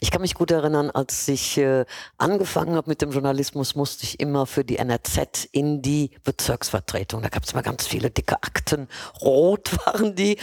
Ich 0.00 0.10
kann 0.10 0.20
mich 0.20 0.34
gut 0.34 0.50
erinnern, 0.50 0.90
als 0.90 1.26
ich 1.28 1.56
äh, 1.56 1.86
angefangen 2.18 2.76
habe 2.76 2.90
mit 2.90 3.00
dem 3.00 3.10
Journalismus, 3.10 3.74
musste 3.74 4.04
ich 4.04 4.20
immer 4.20 4.44
für 4.44 4.64
die 4.64 4.76
NRZ 4.76 5.48
in 5.50 5.80
die 5.80 6.10
Bezirksvertretung. 6.24 7.22
Da 7.22 7.30
gab 7.30 7.44
es 7.44 7.52
immer 7.52 7.62
ganz 7.62 7.86
viele 7.86 8.10
dicke 8.10 8.34
Akten, 8.34 8.88
rot 9.22 9.70
waren 9.86 10.14
die. 10.14 10.38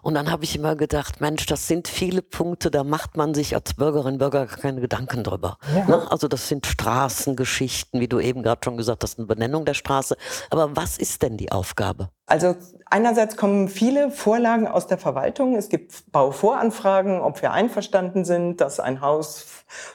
Und 0.00 0.14
dann 0.14 0.30
habe 0.30 0.44
ich 0.44 0.56
immer 0.56 0.76
gedacht, 0.76 1.20
Mensch, 1.20 1.44
das 1.44 1.68
sind 1.68 1.88
viele 1.88 2.22
Punkte, 2.22 2.70
da 2.70 2.84
macht 2.84 3.18
man 3.18 3.34
sich 3.34 3.54
als 3.54 3.74
Bürgerin, 3.74 4.16
Bürger 4.16 4.46
keine 4.46 4.80
Gedanken 4.80 5.22
drüber. 5.22 5.58
Ja. 5.76 5.84
Ne? 5.84 6.10
Also 6.10 6.26
das 6.26 6.48
sind 6.48 6.66
Straßengeschichten, 6.66 8.00
wie 8.00 8.08
du 8.08 8.18
eben 8.18 8.42
gerade 8.42 8.62
schon 8.64 8.78
gesagt 8.78 9.02
hast, 9.02 9.18
eine 9.18 9.26
Benennung 9.26 9.66
der 9.66 9.74
Straße. 9.74 10.16
Aber 10.48 10.74
was 10.74 10.96
ist 10.96 11.20
denn 11.20 11.33
die 11.36 11.52
Aufgabe? 11.52 12.10
Also 12.26 12.56
einerseits 12.90 13.36
kommen 13.36 13.68
viele 13.68 14.10
Vorlagen 14.10 14.66
aus 14.66 14.86
der 14.86 14.96
Verwaltung. 14.96 15.56
Es 15.56 15.68
gibt 15.68 16.10
Bauvoranfragen, 16.10 17.20
ob 17.20 17.42
wir 17.42 17.52
einverstanden 17.52 18.24
sind, 18.24 18.62
dass 18.62 18.80
ein 18.80 19.02
Haus 19.02 19.46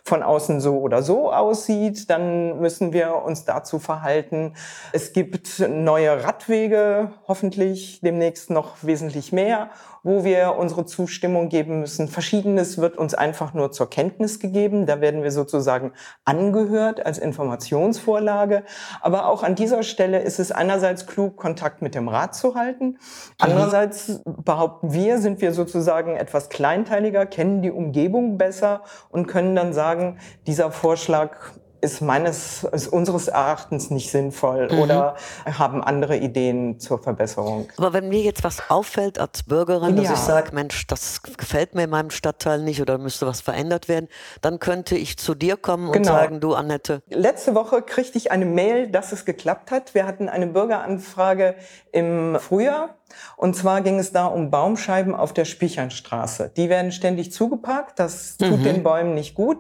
von 0.04 0.22
außen 0.22 0.60
so 0.62 0.78
oder 0.80 1.02
so 1.02 1.34
aussieht. 1.34 2.10
Dann 2.10 2.60
müssen 2.60 2.94
wir 2.94 3.16
uns 3.16 3.46
dazu 3.46 3.80
verhalten. 3.80 4.54
Es 4.94 5.12
gibt 5.12 5.60
neue 5.68 6.24
Radwege, 6.24 7.14
hoffentlich 7.28 8.00
demnächst 8.02 8.52
noch 8.52 8.84
wesentlich 8.84 9.32
mehr 9.32 9.72
wo 10.04 10.24
wir 10.24 10.56
unsere 10.58 10.86
Zustimmung 10.86 11.50
geben 11.50 11.82
müssen. 11.82 12.08
Verschiedenes 12.08 12.78
wird 12.78 12.98
uns 12.98 13.14
einfach 13.14 13.54
nur 13.54 13.72
zur 13.72 13.90
Kenntnis 13.90 14.40
gegeben. 14.40 14.86
Da 14.86 15.02
werden 15.02 15.24
wir 15.24 15.32
sozusagen 15.32 15.94
angehört 16.26 17.06
als 17.06 17.18
Informationsvorlage. 17.18 18.64
Aber 19.02 19.28
auch 19.28 19.44
an 19.44 19.56
dieser 19.56 19.84
Stelle 19.84 20.20
ist 20.20 20.40
es 20.40 20.52
einerseits 20.52 21.06
klug, 21.06 21.38
Kontakt 21.38 21.82
mit 21.82 21.96
dem 21.96 22.08
Rat 22.08 22.19
zu 22.28 22.56
halten. 22.56 22.98
Andererseits 23.38 24.22
behaupten 24.26 24.94
wir, 24.94 25.20
sind 25.20 25.42
wir 25.42 25.54
sozusagen 25.54 26.16
etwas 26.16 26.50
kleinteiliger, 26.50 27.26
kennen 27.26 27.62
die 27.62 27.72
Umgebung 27.72 28.38
besser 28.38 28.84
und 29.10 29.28
können 29.28 29.56
dann 29.56 29.74
sagen, 29.74 30.18
dieser 30.48 30.72
Vorschlag 30.72 31.38
ist 31.82 32.02
meines, 32.02 32.64
ist 32.64 32.88
unseres 32.88 33.28
Erachtens 33.28 33.90
nicht 33.90 34.12
sinnvoll 34.12 34.70
mhm. 34.72 34.80
oder 34.80 35.16
haben 35.46 35.84
andere 35.84 36.18
Ideen 36.18 36.80
zur 36.80 37.02
Verbesserung. 37.02 37.70
Aber 37.78 37.94
wenn 37.94 38.10
mir 38.10 38.22
jetzt 38.22 38.44
was 38.44 38.70
auffällt 38.70 39.20
als 39.20 39.44
Bürgerin, 39.44 39.96
dass 39.96 40.06
ja. 40.06 40.14
ich 40.14 40.20
sage, 40.20 40.54
Mensch, 40.54 40.88
das 40.88 41.22
gefällt 41.22 41.76
mir 41.76 41.84
in 41.84 41.90
meinem 41.90 42.12
Stadtteil 42.12 42.62
nicht 42.62 42.82
oder 42.82 42.98
müsste 42.98 43.28
was 43.28 43.42
verändert 43.42 43.88
werden, 43.88 44.08
dann 44.42 44.60
könnte 44.60 44.96
ich 44.96 45.18
zu 45.18 45.36
dir 45.36 45.58
kommen 45.58 45.92
genau. 45.92 45.98
und 45.98 46.06
sagen, 46.06 46.40
du 46.40 46.54
Annette. 46.54 47.02
Letzte 47.10 47.56
Woche 47.56 47.82
kriegte 47.82 48.18
ich 48.18 48.32
eine 48.32 48.46
Mail, 48.46 48.88
dass 48.88 49.12
es 49.12 49.26
geklappt 49.26 49.72
hat. 49.72 49.94
Wir 49.94 50.06
hatten 50.06 50.30
eine 50.30 50.48
Bürgeranfrage 50.48 51.56
im 51.92 52.38
Frühjahr 52.40 52.96
und 53.38 53.56
zwar 53.56 53.82
ging 53.82 54.00
es 54.00 54.12
da 54.12 54.26
um 54.26 54.52
Baumscheiben 54.52 55.16
auf 55.16 55.34
der 55.34 55.46
Spichernstraße. 55.46 56.52
Die 56.56 56.70
werden 56.70 56.92
ständig 56.92 57.32
zugeparkt, 57.32 58.00
das 58.00 58.38
tut 58.38 58.60
mhm. 58.60 58.64
den 58.64 58.84
Bäumen 58.84 59.14
nicht 59.14 59.36
gut. 59.36 59.58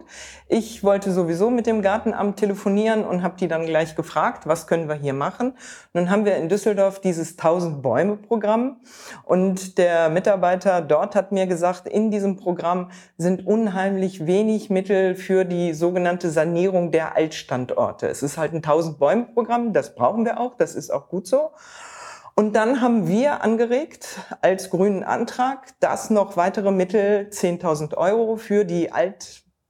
Ich 0.47 0.84
wollte 0.84 1.12
sowieso 1.12 1.49
mit 1.49 1.67
dem 1.67 1.82
Gartenamt 2.10 2.38
telefonieren 2.38 3.04
und 3.04 3.24
habe 3.24 3.36
die 3.39 3.48
dann 3.48 3.65
gleich 3.65 3.95
gefragt, 3.95 4.48
was 4.48 4.67
können 4.67 4.88
wir 4.88 4.95
hier 4.95 5.13
machen. 5.13 5.54
Nun 5.93 6.10
haben 6.10 6.26
wir 6.26 6.36
in 6.38 6.50
Düsseldorf 6.50 7.00
dieses 7.00 7.38
1000 7.38 7.82
Bäume 7.82 8.17
Programm 8.17 8.78
und 9.24 9.78
der 9.78 10.10
Mitarbeiter 10.10 10.82
dort 10.82 11.15
hat 11.15 11.32
mir 11.32 11.48
gesagt, 11.48 11.88
in 11.88 12.12
diesem 12.12 12.38
Programm 12.38 12.91
sind 13.17 13.45
unheimlich 13.45 14.26
wenig 14.26 14.69
Mittel 14.69 15.15
für 15.15 15.45
die 15.45 15.74
sogenannte 15.74 16.30
Sanierung 16.30 16.91
der 16.91 17.15
Altstandorte. 17.15 18.08
Es 18.08 18.24
ist 18.24 18.38
halt 18.38 18.54
ein 18.54 18.58
1000 18.58 19.00
Bäume 19.00 19.26
Programm, 19.34 19.74
das 19.74 19.95
brauchen 19.95 20.26
wir 20.26 20.39
auch, 20.39 20.56
das 20.56 20.76
ist 20.76 20.91
auch 20.91 21.10
gut 21.10 21.28
so. 21.28 21.52
Und 22.36 22.56
dann 22.56 22.82
haben 22.82 23.08
wir 23.08 23.43
angeregt 23.43 24.19
als 24.41 24.69
grünen 24.69 25.04
Antrag, 25.04 25.74
dass 25.82 26.10
noch 26.10 26.38
weitere 26.38 26.72
Mittel, 26.72 27.28
10.000 27.30 27.98
Euro 27.98 28.38
für 28.38 28.63
die 28.63 28.93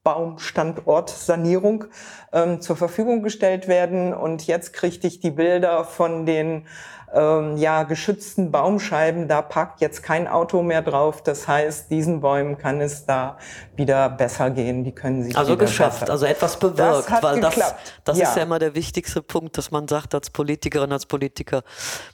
Altbaumstandortsanierung 0.04 1.86
ähm, 2.32 2.62
zur 2.62 2.76
Verfügung 2.76 3.22
gestellt 3.24 3.68
werden. 3.68 4.14
Und 4.14 4.48
jetzt 4.48 4.74
kriegte 4.74 5.08
ich 5.08 5.20
die 5.20 5.32
Bilder 5.32 5.84
von 5.84 6.26
den 6.26 6.66
ähm, 7.14 7.58
ja, 7.58 7.84
geschützten 7.84 8.52
Baumscheiben, 8.52 9.28
da 9.28 9.42
parkt 9.42 9.82
jetzt 9.82 10.04
kein 10.04 10.28
Auto 10.28 10.62
mehr 10.62 10.84
drauf. 10.84 11.24
Das 11.24 11.48
heißt, 11.48 11.90
diesen 11.90 12.22
Bäumen 12.22 12.58
kann 12.58 12.82
es 12.82 13.06
da 13.06 13.38
wieder 13.76 14.10
besser 14.10 14.52
gehen. 14.52 14.84
Die 14.84 14.92
können 14.92 15.24
sich 15.24 15.36
also 15.36 15.58
geschafft, 15.58 16.02
besser. 16.02 16.12
also 16.12 16.26
etwas 16.28 16.60
bewirkt, 16.60 17.12
weil 17.22 17.42
geklappt. 17.42 17.58
das, 17.58 17.76
das 18.04 18.18
ja. 18.20 18.30
ist 18.30 18.38
ja 18.38 18.44
immer 18.44 18.60
der 18.60 18.76
wichtigste 18.76 19.24
Punkt, 19.24 19.58
dass 19.58 19.72
man 19.72 19.88
sagt 19.88 20.14
als 20.14 20.30
Politikerin, 20.30 20.92
als 20.92 21.08
Politiker, 21.08 21.64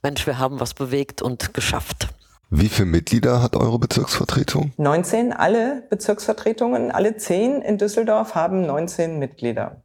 Mensch, 0.02 0.26
wir 0.26 0.40
haben 0.40 0.62
was 0.62 0.74
bewegt 0.74 1.22
und 1.22 1.54
geschafft. 1.54 2.08
Wie 2.58 2.70
viele 2.70 2.88
Mitglieder 2.88 3.42
hat 3.42 3.56
eure 3.56 3.80
Bezirksvertretung? 3.80 4.72
19. 4.78 5.34
Alle 5.34 5.84
Bezirksvertretungen, 5.90 6.92
alle 6.92 7.18
zehn 7.18 7.62
in 7.62 7.78
Düsseldorf 7.78 8.34
haben 8.36 8.66
19 8.66 9.20
Mitglieder. 9.20 9.84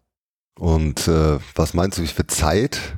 Und 0.58 1.08
äh, 1.08 1.38
was 1.54 1.74
meinst 1.74 1.98
du, 1.98 2.02
wie 2.02 2.06
viel 2.06 2.26
Zeit 2.26 2.96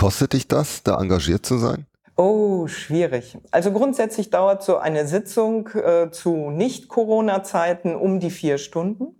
Kostet 0.00 0.32
dich 0.32 0.48
das, 0.48 0.82
da 0.82 0.98
engagiert 0.98 1.44
zu 1.44 1.58
sein? 1.58 1.84
Oh, 2.16 2.66
schwierig. 2.68 3.36
Also 3.50 3.70
grundsätzlich 3.70 4.30
dauert 4.30 4.62
so 4.62 4.78
eine 4.78 5.06
Sitzung 5.06 5.68
äh, 5.74 6.10
zu 6.10 6.50
Nicht-Corona-Zeiten 6.50 7.94
um 7.94 8.18
die 8.18 8.30
vier 8.30 8.56
Stunden. 8.56 9.14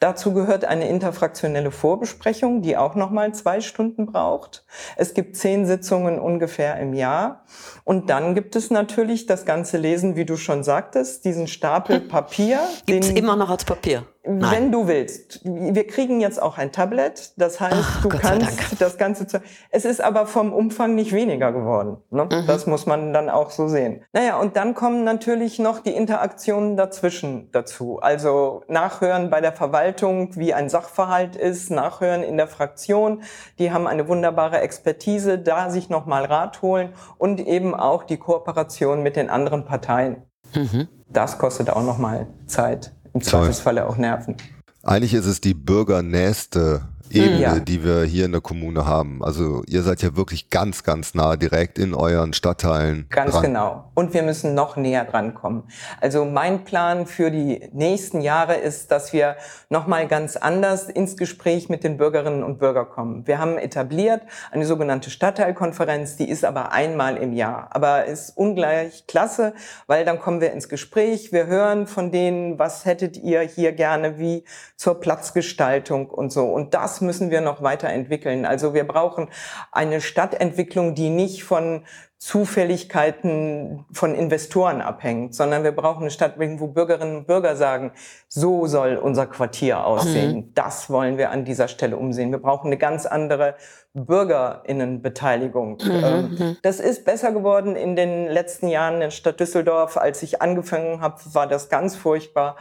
Dazu 0.00 0.32
gehört 0.32 0.64
eine 0.64 0.88
interfraktionelle 0.88 1.70
Vorbesprechung, 1.70 2.62
die 2.62 2.76
auch 2.76 2.94
nochmal 2.94 3.34
zwei 3.34 3.60
Stunden 3.60 4.06
braucht. 4.06 4.64
Es 4.96 5.14
gibt 5.14 5.36
zehn 5.36 5.66
Sitzungen 5.66 6.18
ungefähr 6.18 6.78
im 6.78 6.94
Jahr. 6.94 7.44
Und 7.84 8.10
dann 8.10 8.34
gibt 8.34 8.56
es 8.56 8.70
natürlich 8.70 9.26
das 9.26 9.44
ganze 9.44 9.78
Lesen, 9.78 10.16
wie 10.16 10.24
du 10.24 10.36
schon 10.36 10.64
sagtest, 10.64 11.24
diesen 11.24 11.46
Stapel 11.46 12.00
Papier. 12.00 12.60
Gibt 12.86 13.04
es 13.04 13.10
immer 13.10 13.36
noch 13.36 13.50
als 13.50 13.64
Papier? 13.64 14.04
Nein. 14.26 14.50
Wenn 14.50 14.72
du 14.72 14.88
willst. 14.88 15.40
Wir 15.44 15.86
kriegen 15.86 16.18
jetzt 16.18 16.40
auch 16.40 16.56
ein 16.56 16.72
Tablet. 16.72 17.34
Das 17.36 17.60
heißt, 17.60 17.76
Ach, 17.78 18.02
du 18.02 18.08
Gott 18.08 18.22
kannst 18.22 18.80
das 18.80 18.96
Ganze 18.96 19.26
zu. 19.26 19.42
Es 19.70 19.84
ist 19.84 20.00
aber 20.00 20.26
vom 20.26 20.54
Umfang 20.54 20.94
nicht 20.94 21.12
weniger 21.12 21.52
geworden. 21.52 21.98
Ne? 22.10 22.24
Mhm. 22.24 22.46
Das 22.46 22.66
muss 22.66 22.86
man 22.86 23.12
dann 23.12 23.28
auch 23.28 23.50
so 23.50 23.68
sehen. 23.68 24.02
Naja, 24.14 24.38
und 24.38 24.56
dann 24.56 24.74
kommen 24.74 25.04
natürlich 25.04 25.58
noch 25.58 25.80
die 25.80 25.90
Interaktionen 25.90 26.78
dazwischen 26.78 27.50
dazu. 27.52 27.98
Also 28.00 28.62
nachhören 28.66 29.28
bei 29.28 29.42
der 29.42 29.52
Verwaltung, 29.52 30.34
wie 30.36 30.54
ein 30.54 30.70
Sachverhalt 30.70 31.36
ist, 31.36 31.70
nachhören 31.70 32.22
in 32.22 32.38
der 32.38 32.48
Fraktion. 32.48 33.22
Die 33.58 33.72
haben 33.72 33.86
eine 33.86 34.08
wunderbare 34.08 34.60
Expertise, 34.60 35.38
da 35.38 35.68
sich 35.68 35.90
nochmal 35.90 36.24
Rat 36.24 36.62
holen 36.62 36.94
und 37.18 37.40
eben 37.40 37.74
auch 37.74 38.04
die 38.04 38.16
Kooperation 38.16 39.02
mit 39.02 39.16
den 39.16 39.28
anderen 39.28 39.66
Parteien. 39.66 40.22
Mhm. 40.54 40.88
Das 41.10 41.36
kostet 41.36 41.68
auch 41.68 41.82
nochmal 41.82 42.26
Zeit 42.46 42.94
im 43.14 43.22
Zweifelsfalle 43.22 43.86
auch 43.86 43.96
Nerven. 43.96 44.36
Eigentlich 44.82 45.14
ist 45.14 45.26
es 45.26 45.40
die 45.40 45.54
bürgernächste 45.54 46.82
Ebene, 47.14 47.40
ja. 47.40 47.58
die 47.58 47.84
wir 47.84 48.04
hier 48.04 48.24
in 48.24 48.32
der 48.32 48.40
Kommune 48.40 48.86
haben. 48.86 49.22
Also 49.24 49.62
ihr 49.66 49.82
seid 49.82 50.02
ja 50.02 50.16
wirklich 50.16 50.50
ganz, 50.50 50.82
ganz 50.82 51.14
nah 51.14 51.36
direkt 51.36 51.78
in 51.78 51.94
euren 51.94 52.32
Stadtteilen. 52.32 53.06
Ganz 53.10 53.32
dran. 53.32 53.42
genau. 53.42 53.90
Und 53.94 54.14
wir 54.14 54.22
müssen 54.22 54.54
noch 54.54 54.76
näher 54.76 55.04
dran 55.04 55.34
kommen. 55.34 55.64
Also 56.00 56.24
mein 56.24 56.64
Plan 56.64 57.06
für 57.06 57.30
die 57.30 57.68
nächsten 57.72 58.20
Jahre 58.20 58.56
ist, 58.56 58.90
dass 58.90 59.12
wir 59.12 59.36
nochmal 59.68 60.08
ganz 60.08 60.36
anders 60.36 60.88
ins 60.88 61.16
Gespräch 61.16 61.68
mit 61.68 61.84
den 61.84 61.96
Bürgerinnen 61.96 62.42
und 62.42 62.58
Bürgern 62.58 62.88
kommen. 62.88 63.26
Wir 63.26 63.38
haben 63.38 63.56
etabliert 63.58 64.22
eine 64.50 64.66
sogenannte 64.66 65.10
Stadtteilkonferenz, 65.10 66.16
die 66.16 66.28
ist 66.28 66.44
aber 66.44 66.72
einmal 66.72 67.16
im 67.16 67.32
Jahr. 67.32 67.68
Aber 67.70 68.04
ist 68.06 68.36
ungleich 68.36 69.06
klasse, 69.06 69.54
weil 69.86 70.04
dann 70.04 70.18
kommen 70.18 70.40
wir 70.40 70.52
ins 70.52 70.68
Gespräch, 70.68 71.32
wir 71.32 71.46
hören 71.46 71.86
von 71.86 72.10
denen, 72.10 72.58
was 72.58 72.84
hättet 72.84 73.16
ihr 73.16 73.40
hier 73.40 73.72
gerne, 73.72 74.18
wie 74.18 74.44
zur 74.76 75.00
Platzgestaltung 75.00 76.10
und 76.10 76.32
so. 76.32 76.46
Und 76.46 76.74
das 76.74 77.00
müssen 77.04 77.30
wir 77.30 77.40
noch 77.40 77.62
weiterentwickeln. 77.62 78.44
Also 78.44 78.74
wir 78.74 78.84
brauchen 78.84 79.28
eine 79.70 80.00
Stadtentwicklung, 80.00 80.94
die 80.94 81.10
nicht 81.10 81.44
von 81.44 81.84
Zufälligkeiten 82.18 83.84
von 83.92 84.14
Investoren 84.14 84.80
abhängt, 84.80 85.34
sondern 85.34 85.62
wir 85.62 85.72
brauchen 85.72 86.04
eine 86.04 86.10
Stadt, 86.10 86.34
wo 86.38 86.68
Bürgerinnen 86.68 87.18
und 87.18 87.26
Bürger 87.26 87.54
sagen, 87.54 87.92
so 88.28 88.66
soll 88.66 88.96
unser 88.96 89.26
Quartier 89.26 89.84
aussehen. 89.84 90.36
Mhm. 90.36 90.54
Das 90.54 90.88
wollen 90.88 91.18
wir 91.18 91.30
an 91.30 91.44
dieser 91.44 91.68
Stelle 91.68 91.98
umsehen. 91.98 92.30
Wir 92.30 92.38
brauchen 92.38 92.68
eine 92.68 92.78
ganz 92.78 93.04
andere 93.04 93.56
Bürgerinnenbeteiligung. 93.94 95.78
Mhm. 95.82 95.90
Ähm, 95.90 96.30
mhm. 96.30 96.56
Das 96.62 96.80
ist 96.80 97.04
besser 97.04 97.32
geworden 97.32 97.76
in 97.76 97.94
den 97.94 98.28
letzten 98.28 98.68
Jahren 98.68 98.94
in 98.94 99.00
der 99.00 99.10
Stadt 99.10 99.38
Düsseldorf. 99.38 99.96
Als 99.96 100.22
ich 100.22 100.42
angefangen 100.42 101.00
habe, 101.00 101.16
war 101.32 101.46
das 101.46 101.68
ganz 101.68 101.94
furchtbar. 101.94 102.56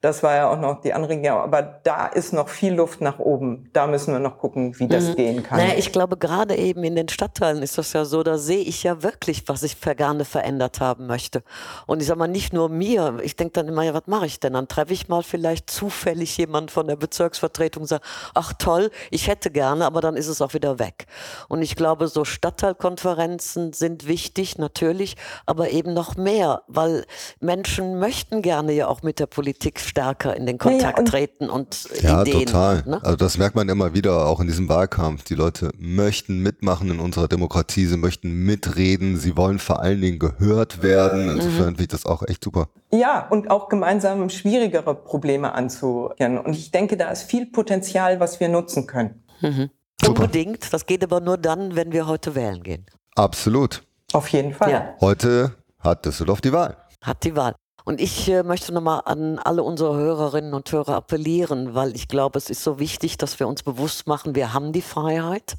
Das 0.00 0.22
war 0.22 0.34
ja 0.34 0.50
auch 0.50 0.58
noch 0.58 0.80
die 0.80 0.94
andere. 0.94 1.08
Aber 1.32 1.60
da 1.62 2.06
ist 2.06 2.32
noch 2.32 2.48
viel 2.48 2.72
Luft 2.72 3.00
nach 3.00 3.18
oben. 3.18 3.68
Da 3.72 3.86
müssen 3.86 4.12
wir 4.12 4.20
noch 4.20 4.38
gucken, 4.38 4.78
wie 4.78 4.88
das 4.88 5.08
mhm. 5.08 5.16
gehen 5.16 5.42
kann. 5.42 5.58
Naja, 5.58 5.74
ich 5.76 5.92
glaube, 5.92 6.16
gerade 6.16 6.56
eben 6.56 6.84
in 6.84 6.96
den 6.96 7.08
Stadtteilen 7.08 7.62
ist 7.62 7.76
das 7.76 7.92
ja 7.92 8.04
so, 8.04 8.22
da 8.22 8.38
sehe 8.38 8.62
ich 8.62 8.82
ja 8.82 9.02
wirklich, 9.02 9.42
was 9.46 9.62
ich 9.62 9.78
gerne 9.80 10.24
verändert 10.24 10.80
haben 10.80 11.06
möchte. 11.06 11.42
Und 11.86 12.00
ich 12.00 12.06
sage 12.06 12.18
mal, 12.18 12.28
nicht 12.28 12.52
nur 12.52 12.68
mir. 12.68 13.18
Ich 13.22 13.36
denke 13.36 13.52
dann 13.54 13.68
immer, 13.68 13.82
ja, 13.82 13.92
was 13.92 14.06
mache 14.06 14.26
ich 14.26 14.40
denn? 14.40 14.52
Dann 14.52 14.68
treffe 14.68 14.92
ich 14.92 15.08
mal 15.08 15.22
vielleicht 15.22 15.68
zufällig 15.68 16.36
jemanden 16.36 16.68
von 16.68 16.86
der 16.86 16.96
Bezirksvertretung 16.96 17.82
und 17.82 17.88
sage, 17.88 18.04
ach 18.34 18.52
toll, 18.58 18.90
ich 19.10 19.26
hätte 19.28 19.50
gerne, 19.50 19.84
aber 19.84 20.00
dann 20.00 20.16
ist 20.16 20.28
es 20.28 20.40
auch 20.40 20.54
wieder 20.54 20.77
weg. 20.78 21.06
Und 21.48 21.62
ich 21.62 21.76
glaube, 21.76 22.08
so 22.08 22.24
Stadtteilkonferenzen 22.24 23.72
sind 23.72 24.06
wichtig, 24.06 24.58
natürlich, 24.58 25.16
aber 25.46 25.70
eben 25.70 25.94
noch 25.94 26.16
mehr, 26.16 26.62
weil 26.68 27.04
Menschen 27.40 27.98
möchten 27.98 28.42
gerne 28.42 28.72
ja 28.72 28.88
auch 28.88 29.02
mit 29.02 29.18
der 29.18 29.26
Politik 29.26 29.80
stärker 29.80 30.36
in 30.36 30.46
den 30.46 30.58
Kontakt 30.58 30.98
ja, 30.98 31.00
und 31.00 31.06
treten 31.06 31.50
und 31.50 31.88
ja, 32.02 32.22
Ideen. 32.22 32.46
total. 32.46 32.82
Ne? 32.86 33.00
Also 33.02 33.16
das 33.16 33.38
merkt 33.38 33.54
man 33.56 33.68
immer 33.68 33.94
wieder, 33.94 34.26
auch 34.26 34.40
in 34.40 34.46
diesem 34.46 34.68
Wahlkampf. 34.68 35.24
Die 35.24 35.34
Leute 35.34 35.70
möchten 35.78 36.42
mitmachen 36.42 36.90
in 36.90 37.00
unserer 37.00 37.28
Demokratie, 37.28 37.86
sie 37.86 37.96
möchten 37.96 38.44
mitreden, 38.44 39.16
sie 39.16 39.36
wollen 39.36 39.58
vor 39.58 39.80
allen 39.80 40.00
Dingen 40.00 40.18
gehört 40.18 40.82
werden. 40.82 41.30
Insofern 41.30 41.50
mhm. 41.50 41.76
finde 41.76 41.82
ich 41.82 41.88
das 41.88 42.06
auch 42.06 42.22
echt 42.26 42.44
super. 42.44 42.68
Ja, 42.90 43.26
und 43.28 43.50
auch 43.50 43.68
gemeinsam 43.68 44.28
schwierigere 44.30 44.94
Probleme 44.94 45.52
anzugehen. 45.52 46.38
Und 46.38 46.54
ich 46.54 46.70
denke, 46.70 46.96
da 46.96 47.10
ist 47.10 47.24
viel 47.24 47.46
Potenzial, 47.46 48.20
was 48.20 48.40
wir 48.40 48.48
nutzen 48.48 48.86
können. 48.86 49.22
Mhm. 49.40 49.70
Unbedingt. 50.06 50.72
Das 50.72 50.86
geht 50.86 51.02
aber 51.02 51.20
nur 51.20 51.38
dann, 51.38 51.74
wenn 51.76 51.92
wir 51.92 52.06
heute 52.06 52.34
wählen 52.34 52.62
gehen. 52.62 52.86
Absolut. 53.14 53.82
Auf 54.12 54.28
jeden 54.28 54.54
Fall. 54.54 54.70
Ja. 54.70 54.94
Heute 55.00 55.54
hat 55.80 56.04
Düsseldorf 56.04 56.40
die 56.40 56.52
Wahl. 56.52 56.76
Hat 57.02 57.24
die 57.24 57.34
Wahl. 57.34 57.54
Und 57.88 58.02
ich 58.02 58.28
äh, 58.28 58.42
möchte 58.42 58.70
nochmal 58.74 59.00
an 59.06 59.38
alle 59.38 59.62
unsere 59.62 59.96
Hörerinnen 59.96 60.52
und 60.52 60.70
Hörer 60.70 60.96
appellieren, 60.96 61.74
weil 61.74 61.96
ich 61.96 62.06
glaube, 62.06 62.36
es 62.36 62.50
ist 62.50 62.62
so 62.62 62.78
wichtig, 62.78 63.16
dass 63.16 63.40
wir 63.40 63.48
uns 63.48 63.62
bewusst 63.62 64.06
machen, 64.06 64.34
wir 64.34 64.52
haben 64.52 64.74
die 64.74 64.82
Freiheit, 64.82 65.56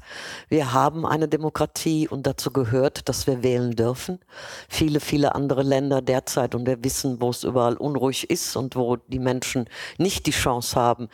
wir 0.48 0.72
haben 0.72 1.04
eine 1.04 1.26
Demokratie 1.26 2.06
und 2.06 2.28
dazu 2.28 2.52
gehört, 2.52 3.08
dass 3.08 3.26
wir 3.26 3.42
wählen 3.42 3.74
dürfen. 3.74 4.20
Viele, 4.68 5.00
viele 5.00 5.34
andere 5.34 5.64
Länder 5.64 6.02
derzeit 6.02 6.54
und 6.54 6.66
wir 6.66 6.84
wissen, 6.84 7.20
wo 7.20 7.30
es 7.30 7.42
überall 7.42 7.76
unruhig 7.76 8.30
ist 8.30 8.54
und 8.54 8.76
wo 8.76 8.94
die 8.94 9.18
Menschen 9.18 9.68
nicht 9.98 10.24
die 10.26 10.30
Chance 10.30 10.76
haben, 10.76 11.08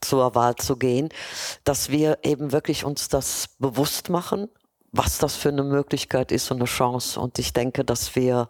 zur 0.00 0.34
Wahl 0.34 0.56
zu 0.56 0.76
gehen, 0.76 1.10
dass 1.62 1.90
wir 1.90 2.18
eben 2.24 2.50
wirklich 2.50 2.84
uns 2.84 3.08
das 3.08 3.50
bewusst 3.60 4.10
machen, 4.10 4.48
was 4.90 5.18
das 5.18 5.36
für 5.36 5.50
eine 5.50 5.62
Möglichkeit 5.62 6.32
ist 6.32 6.50
und 6.50 6.56
eine 6.56 6.64
Chance. 6.64 7.20
Und 7.20 7.38
ich 7.38 7.52
denke, 7.52 7.84
dass 7.84 8.16
wir 8.16 8.48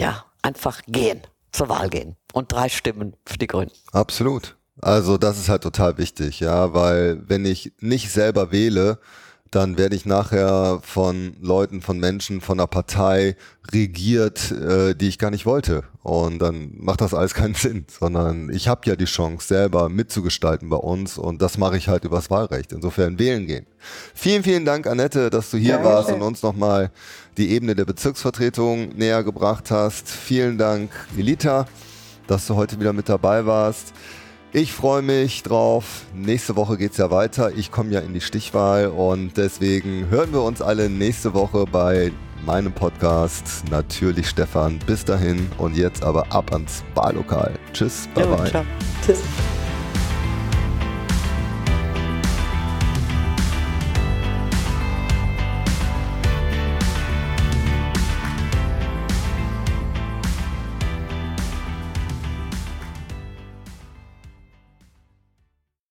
ja, 0.00 0.24
einfach 0.44 0.82
gehen, 0.86 1.22
zur 1.52 1.68
Wahl 1.68 1.88
gehen 1.88 2.16
und 2.32 2.52
drei 2.52 2.68
Stimmen 2.68 3.16
für 3.24 3.38
die 3.38 3.46
Grünen. 3.46 3.70
Absolut. 3.92 4.56
Also 4.80 5.18
das 5.18 5.38
ist 5.38 5.48
halt 5.48 5.62
total 5.62 5.98
wichtig, 5.98 6.40
ja, 6.40 6.74
weil 6.74 7.22
wenn 7.28 7.44
ich 7.46 7.72
nicht 7.80 8.10
selber 8.10 8.50
wähle, 8.50 8.98
dann 9.54 9.78
werde 9.78 9.94
ich 9.94 10.04
nachher 10.04 10.80
von 10.82 11.36
Leuten, 11.40 11.80
von 11.80 11.98
Menschen, 11.98 12.40
von 12.40 12.58
einer 12.58 12.66
Partei 12.66 13.36
regiert, 13.72 14.50
äh, 14.50 14.94
die 14.94 15.08
ich 15.08 15.18
gar 15.18 15.30
nicht 15.30 15.46
wollte. 15.46 15.84
Und 16.02 16.40
dann 16.40 16.72
macht 16.76 17.00
das 17.00 17.14
alles 17.14 17.34
keinen 17.34 17.54
Sinn, 17.54 17.86
sondern 17.88 18.50
ich 18.50 18.66
habe 18.66 18.80
ja 18.84 18.96
die 18.96 19.04
Chance, 19.04 19.46
selber 19.46 19.88
mitzugestalten 19.88 20.68
bei 20.68 20.76
uns 20.76 21.18
und 21.18 21.40
das 21.40 21.56
mache 21.56 21.76
ich 21.76 21.88
halt 21.88 22.04
übers 22.04 22.30
Wahlrecht. 22.30 22.72
Insofern 22.72 23.18
wählen 23.18 23.46
gehen. 23.46 23.66
Vielen, 24.14 24.42
vielen 24.42 24.64
Dank, 24.64 24.86
Annette, 24.88 25.30
dass 25.30 25.50
du 25.50 25.56
hier 25.56 25.76
ja, 25.76 25.84
warst 25.84 26.10
und 26.10 26.22
uns 26.22 26.42
nochmal 26.42 26.90
die 27.36 27.50
Ebene 27.50 27.76
der 27.76 27.84
Bezirksvertretung 27.84 28.88
näher 28.96 29.22
gebracht 29.22 29.70
hast. 29.70 30.08
Vielen 30.08 30.58
Dank, 30.58 30.90
Elita, 31.16 31.66
dass 32.26 32.46
du 32.46 32.56
heute 32.56 32.80
wieder 32.80 32.92
mit 32.92 33.08
dabei 33.08 33.46
warst. 33.46 33.92
Ich 34.56 34.72
freue 34.72 35.02
mich 35.02 35.42
drauf. 35.42 36.04
Nächste 36.14 36.54
Woche 36.54 36.76
geht 36.76 36.92
es 36.92 36.98
ja 36.98 37.10
weiter. 37.10 37.50
Ich 37.56 37.72
komme 37.72 37.90
ja 37.90 37.98
in 37.98 38.14
die 38.14 38.20
Stichwahl 38.20 38.86
und 38.86 39.36
deswegen 39.36 40.08
hören 40.10 40.32
wir 40.32 40.42
uns 40.42 40.62
alle 40.62 40.88
nächste 40.88 41.34
Woche 41.34 41.64
bei 41.64 42.12
meinem 42.46 42.72
Podcast. 42.72 43.64
Natürlich 43.68 44.28
Stefan. 44.28 44.78
Bis 44.86 45.04
dahin 45.04 45.50
und 45.58 45.76
jetzt 45.76 46.04
aber 46.04 46.32
ab 46.32 46.52
ans 46.52 46.84
Wahllokal. 46.94 47.50
Tschüss. 47.72 48.08
Bye 48.14 48.26
ja, 48.26 48.36
bye. 48.36 48.50
Ciao. 48.50 48.64
Tschüss. 49.04 49.22